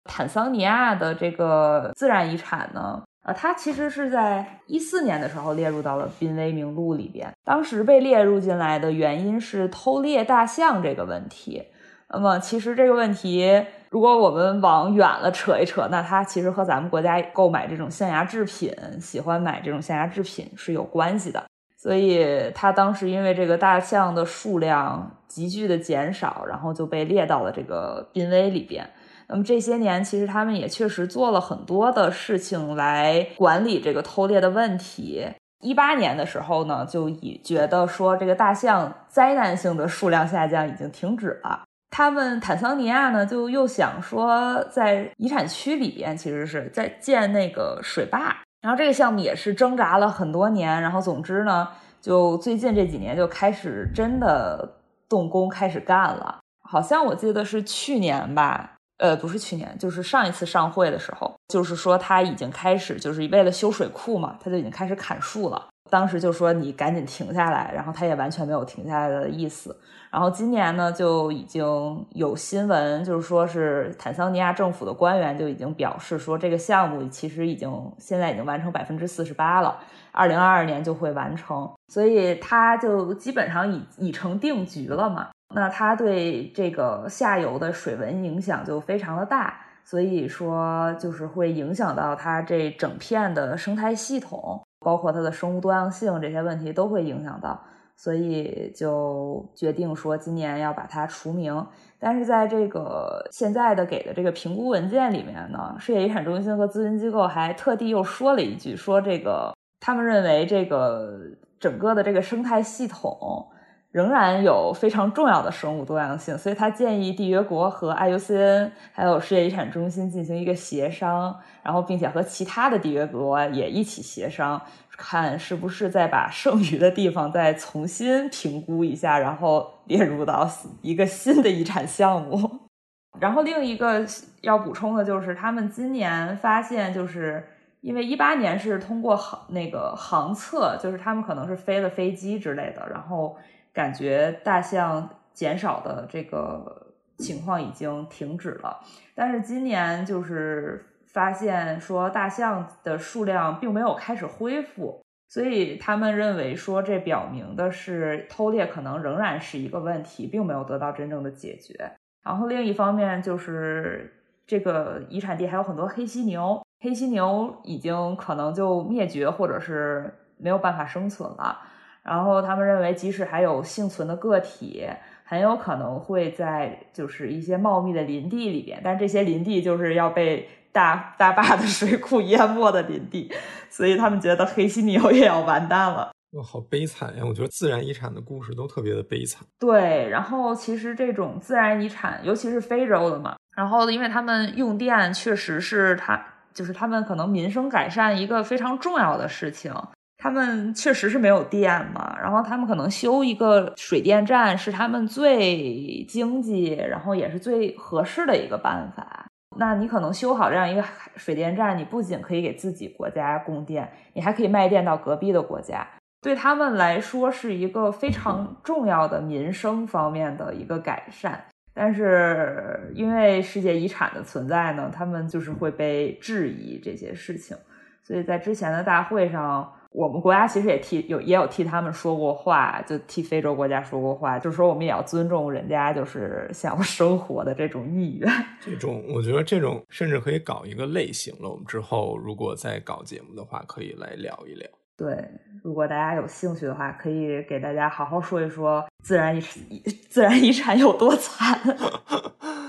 [0.03, 11.63] 坦桑尼亚的这个自然遗产呢，呃，它其实是在一四年的时候列入到了濒危名录里边，当时被列入进来的原因是偷猎大象这个问题。
[12.09, 21.43] 那么，其实这个问题，如果我们往远了扯一扯，那它其实和咱们国家购买这种象牙制品，喜欢买这种象牙制品是有关系的。
[21.79, 28.89] 所以，他当时因为这个大象的数量急剧的减少，然后就被列到了这个濒危里边。
[29.27, 35.27] 那么这些年，其实他们也确实做了很多的事情来管理这个偷猎的问题。
[35.61, 41.63] 一八年的时候呢，就已觉得说这个大象灾难性的数量下降已经停止了。
[41.89, 48.35] 他们坦桑尼亚呢，就又想说，在遗产区里边，其实是在建那个水坝。
[48.68, 50.81] 然后这个项目也是挣扎了很多年。
[50.81, 51.69] 然后总之呢，
[52.02, 54.69] 就最近这几年就开始真的
[55.07, 56.39] 动工开始干了。
[56.69, 65.68] 好像我记得是去年吧，呃，不是去年，就是上一次上会的时候，就是说他已经开始，就是为了修水库嘛，他就已经开始砍树了。
[65.89, 69.76] 当时就说你赶紧停下来，然后他也完全没有停下来的意思。
[70.09, 71.64] 然后今年呢，就已经
[72.11, 79.77] 有新闻，就是说是坦桑尼亚政府的官员就已经表示说，这个项目其实已经现在已经完成百分之四十八了，
[80.14, 85.27] 二零二二年就会完成，所以它就基本上已已成定局了嘛。
[85.53, 97.59] 那它对这个下游的水文影响就非常的大，所以说就是会影响到它这整片的生态系统，包括它的生物多样性这些问题都会影响到。
[97.99, 101.65] 所以就决定说今年要把它除名，
[101.97, 111.17] 但是在这个现在的给的这个评估文件里面呢，世界遗产中心和咨询机构还特地又说了一句，说这个他们认为这个
[111.59, 113.47] 整个的这个生态系统
[113.91, 124.61] 仍然有非常重要的生物多样性，所以他建议缔约国和 IUCN 还有世界遗产中心进行一个协商，然后并且和其他的缔约国也一起协商。
[124.99, 130.49] 看是不是再把剩余的地方再重新评估一下，然后列入到
[130.81, 132.61] 一个新的遗产项目。
[133.22, 134.03] 然后另一个
[134.41, 137.47] 要补充的就是，他们今年发现，就是
[137.81, 143.38] 因为一八年是通过航那个航测，就是他们可能是飞了飞机之类的，然后
[143.77, 146.87] 感觉大象减少的这个
[147.19, 148.79] 情况已经停止了。
[149.13, 161.91] 但是今年就是发现说，大象的数量并没有开始恢复，所以他们认为说，这表明的是偷猎可能仍然是一个问题，并没有得到真正的解决。
[162.23, 164.11] 然后另一方面就是
[164.47, 171.61] 这个遗产地还有很多黑犀牛，黑犀牛已经可能就灭绝或者是没有办法生存了。
[172.07, 174.88] 然后他们认为，即使还有幸存的个体，
[175.25, 183.29] 很有可能会在就是一些茂密的林地里边，但这些林地就是要被大大坝的水库淹没的林地，
[183.69, 186.11] 所以他们觉得黑犀牛也要完蛋了。
[186.31, 187.23] 哇，好悲惨呀！
[187.25, 189.45] 我觉得自然遗产的故事都特别的悲惨。
[189.59, 199.73] 对，然后其实这种自然遗产，尤其是非洲的嘛，然后因为他们用电确实是他，就是他们可能民生改善一个非常重要的事情。
[200.18, 209.26] 他们确实是没有电嘛，然后他们可能修一个水电站是他们最经济，然后也是最合适的一个办法。
[209.60, 210.84] 那你可能修好这样一个
[211.15, 215.88] 水电站，你不仅可以给自己国家供电，你还可以卖电到隔壁的国家。
[216.22, 227.56] 对他们来说是一个非常重要的民生方面的一个改善，但是因为世界遗产的存在呢，他们就是会被质疑这些事情，
[228.03, 238.31] 所以在之前的大会上，我们国家其实也替有也有替他们说过话，就替非洲国家说过话，就是说我们也要尊重人家就是想要生活的这种意愿。
[238.61, 244.68] 这种我觉得这种甚至可以搞一个类型了，我们之后如果再搞节目的话，可以来聊一聊。
[244.95, 245.15] 对，
[245.64, 251.59] 如果大家有兴趣的话，可以给大家好好说一说自然遗自然遗产有多惨。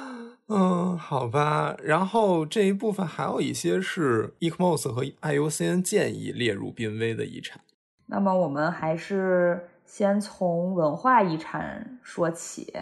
[0.48, 1.76] 嗯，好吧。
[1.82, 7.60] 然后这一部分还有一些是 ECMOS 和 IUCN 建议列入濒危的遗产。
[8.06, 12.72] 那么我们还是先从文化遗产说起。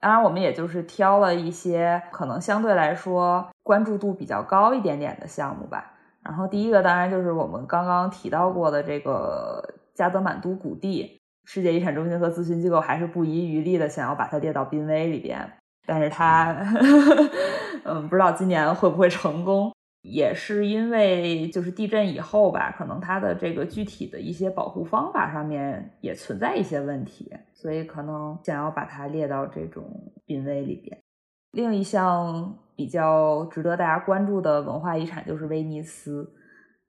[0.00, 5.92] 当然，我们也就是挑了一些可能相对来说关注度比较高一点点的项目吧。
[6.22, 15.52] 然后第一个当然就是我们刚刚提到过的这个加德满都谷地，世界遗产中心和咨询机构还是不遗余力的想要把它列到濒危里边，
[15.86, 16.56] 但是它，
[17.84, 29.84] 嗯，不知道今年会不会成功，也是因为就是地震以后吧，可能它的这个具体的一些保护方法上面也存在一些问题，所以可能想要把它列到这种
[30.24, 30.98] 濒危里边。
[31.52, 32.58] 另一项。
[32.76, 36.28] 比较值得大家关注的文化遗产就是威尼斯，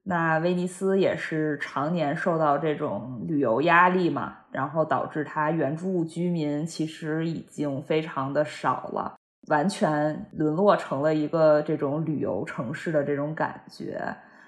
[0.08, 9.16] 那威尼斯也是常年受到这种旅游压力嘛，然后导致它原住居民其实已经非常的少了，
[9.48, 14.00] 完全沦落成了一个这种旅游城市的这种感觉。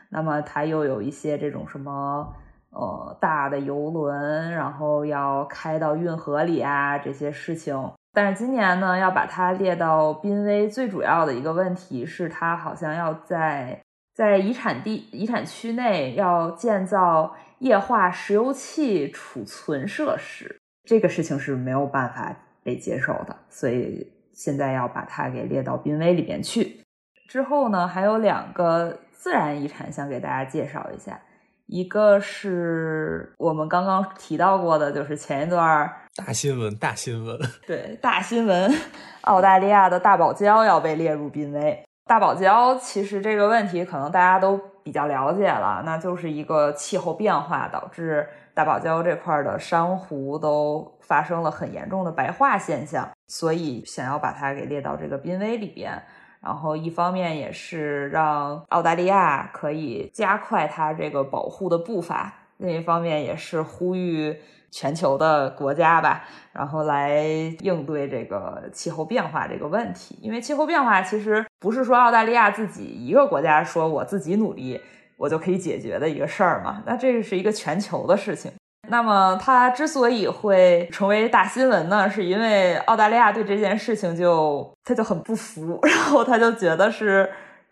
[0.08, 2.32] 那么它又有一些这种什么
[2.70, 7.76] 呃大的游轮，然后要开到运河里啊这些事情。
[8.12, 13.82] 但是今年呢，要把它列到濒危，最主要的一个问题是，它好像要在
[14.18, 22.34] 在遗产地、遗产区内要建造液化石油气储存设施，这个事情是没有办法
[22.64, 26.82] 被接受的，所以现在要把它给列到濒危里面去。
[27.28, 31.20] 之后呢，还有两个自然遗产想给大家介绍一下。
[31.66, 38.74] 一个是我们刚刚提到过的，就是前一段大新闻，大新闻，对，大新闻，
[39.20, 41.84] 澳大利亚的大堡礁要被列入濒危。
[42.08, 56.02] 大堡礁其实这个问题可能大家都比较了解了，那就是一个气候变化导致大堡礁这块的珊瑚都发生了很严重的白化现象，所以想要把它给列到这个濒危里边。
[56.40, 64.34] 然后，一方面也是让澳大利亚可以加快它这个保护的步伐；另一方面也是呼吁
[64.70, 67.18] 全球的国家吧，然后来
[67.60, 70.18] 应对这个气候变化这个问题。
[70.20, 74.80] 因为气候变化其实不是说澳大利亚自己一个国家说我自己努力
[75.16, 78.52] 我就可以解决的一个事儿嘛，那这是一个全球的事情。
[78.90, 87.28] 那么它之所以会成为大新闻呢，是因为澳大利亚对这件事情就他就很不服， 然后他就觉得是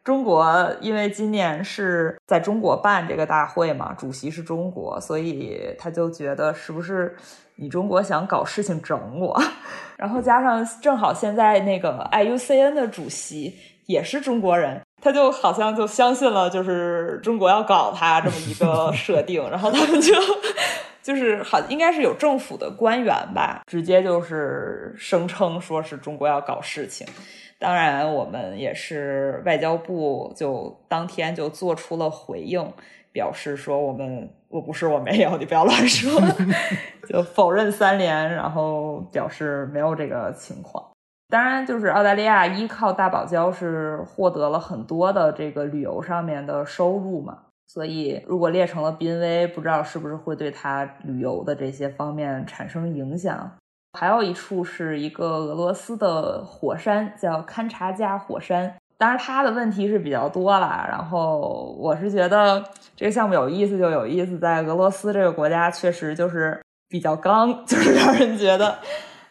[0.07, 0.47] 中国，
[0.81, 7.17] 因为今年是在中国办这个大会嘛，主席是中国，所以他就觉得是不是
[7.57, 9.37] 你中国想搞事情整我？
[9.99, 13.53] 然后加上正好现在那个 IUCN 的主席
[13.87, 20.15] 也是中国人，他就好像就相信了，就是中国要搞他这么一个设定，然后他们就。
[21.03, 27.07] 就是好，应该是有政府的官员吧，直接就是声称说是中国要搞事情。
[27.59, 32.71] 当然，我们也是外交部就当天就做出了回应，
[33.13, 36.21] 表示说我们我不是我没有，你不要乱说，
[37.09, 40.85] 就否认三连，然后表示没有这个情况。
[41.29, 53.51] 当然，就是澳大利亚依靠大堡礁是获得了很多的这个旅游上面的收入嘛，所以如果列成了濒危，不知道是不是会对它旅游的这些方面产生影响。
[53.97, 58.77] 还有一处是一个俄罗斯的火山，叫勘察加火山。
[58.99, 60.87] 当然，它的问题是比较多了。
[60.89, 62.63] 然后我是觉得
[62.95, 68.77] 这个项目有意思就有意思，在俄罗斯这个国家确实就是比较刚， 就是让人觉得。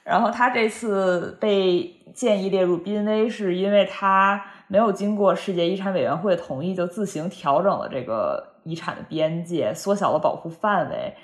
[0.03, 1.83] 然后他这次被
[2.13, 11.15] 建议列入濒危，是因为他没有经过世界遗产委员会同意，就自行调整了这个遗产的边界，缩小了保护范围。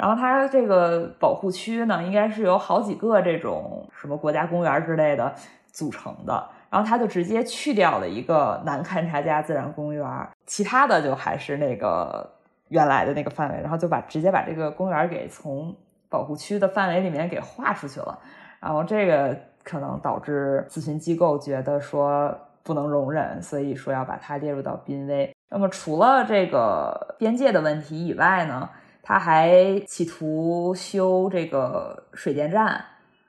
[0.00, 5.32] 然后它这个保护区呢，应该是由好几个这种什么国家公园之类的
[5.70, 6.48] 组成的。
[6.70, 10.06] 然后他就直接去掉了一个南勘察加自然公园，
[10.46, 12.28] 其他的就还是那个
[12.68, 13.60] 原来的那个范围。
[13.60, 15.74] 然后就把直接把这个公园给从。
[16.12, 18.18] 保护区的范围里面给划出去了，
[18.58, 19.32] 然后这个
[19.62, 25.32] 可能导致咨询机构觉得说不能容忍，所以说要把它列入到濒危。
[25.48, 28.68] 那么除了这个边界的问题以外呢，
[29.02, 32.84] 他还企图修这个水电站，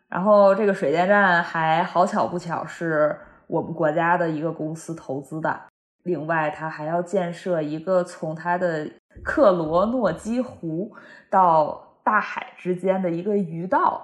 [0.07, 3.17] 然后这个水电站还好巧不巧是
[3.47, 5.59] 我们国家的一个公司投资的。
[6.03, 8.89] 另外，他还要建设一个从他的
[9.23, 10.91] 克罗诺基湖
[11.29, 11.87] 到。
[12.03, 14.01] 大海之间的一个鱼道，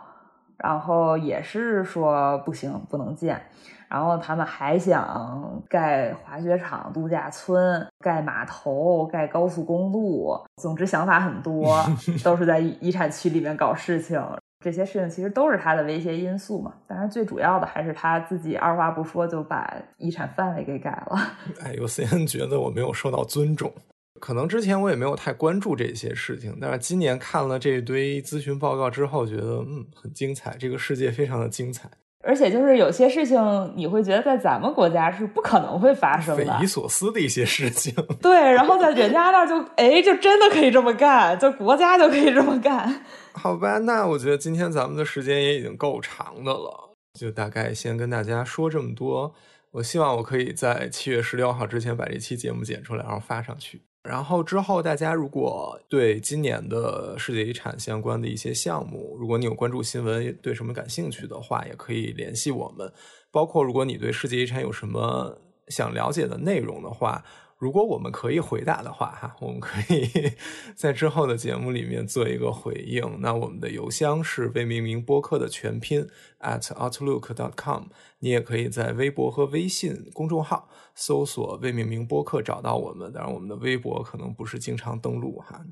[0.55, 3.41] 然后也是说不行，不能建。
[3.89, 10.37] 然后他们还想盖滑雪场、度假村、盖码头、盖高速公路。
[10.61, 11.83] 总之想法很多，
[12.23, 14.21] 都是在遗产区里面搞事情。
[14.59, 16.73] 这些事情其实都是他的威胁因素嘛。
[16.87, 21.17] 当然，最主要的还是他自己二话不说就把遗产范围给改了。
[21.63, 23.71] 哎，有些人觉得我没有受到尊重。
[24.19, 31.87] 可能之前我也没有太关注这些事情，但是今年看了这一堆咨询报告之后，觉得嗯很精彩，这个世界非常的精彩。
[32.23, 33.39] 而且就是有些事情
[33.75, 37.93] 你会觉得在咱们国家是不可能会发生的，匪夷所思的一些事情。
[38.21, 43.03] 对，然后在人家那就哎，就真的可以这么干，就国家就可以这么干。
[43.33, 46.89] 好吧，那我觉得今天咱们的时间也已经够长的了，
[47.19, 49.33] 就大概先跟大家说这么多。
[49.71, 53.81] 我希望我可以在七月十六号之前把这期节目剪出来，然后发上去。
[54.07, 62.91] 然后之后，大家如果对今年的世界遗产相关的一些项目，如果你有关注新闻，对什么感兴趣的话，也可以联系我们。
[63.29, 67.23] 包括如果你对世界遗产有什么想了解的内容的话。
[67.59, 70.07] 如果我们可以回答的话，哈，我们可以
[70.77, 73.17] 在之后的节目里面做一个回应。
[73.19, 76.07] 那我们的邮箱是未命名播客的全拼
[76.41, 77.85] at outlook.com，。
[78.19, 83.13] 你也可以在微博和微信公众号搜索“未命名播客”找到我们。
[83.13, 85.63] 当然，我们的微博可能不是经常登录哈，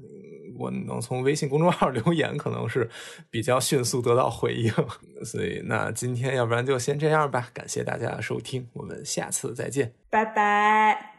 [0.57, 2.89] 我能从微信公众号 留言，可能是
[3.29, 4.71] 比较迅速得到回应。
[5.25, 7.49] 所以，那今天要不然就先这样吧。
[7.53, 11.14] 感谢大家的收听，我们下次再见，拜拜。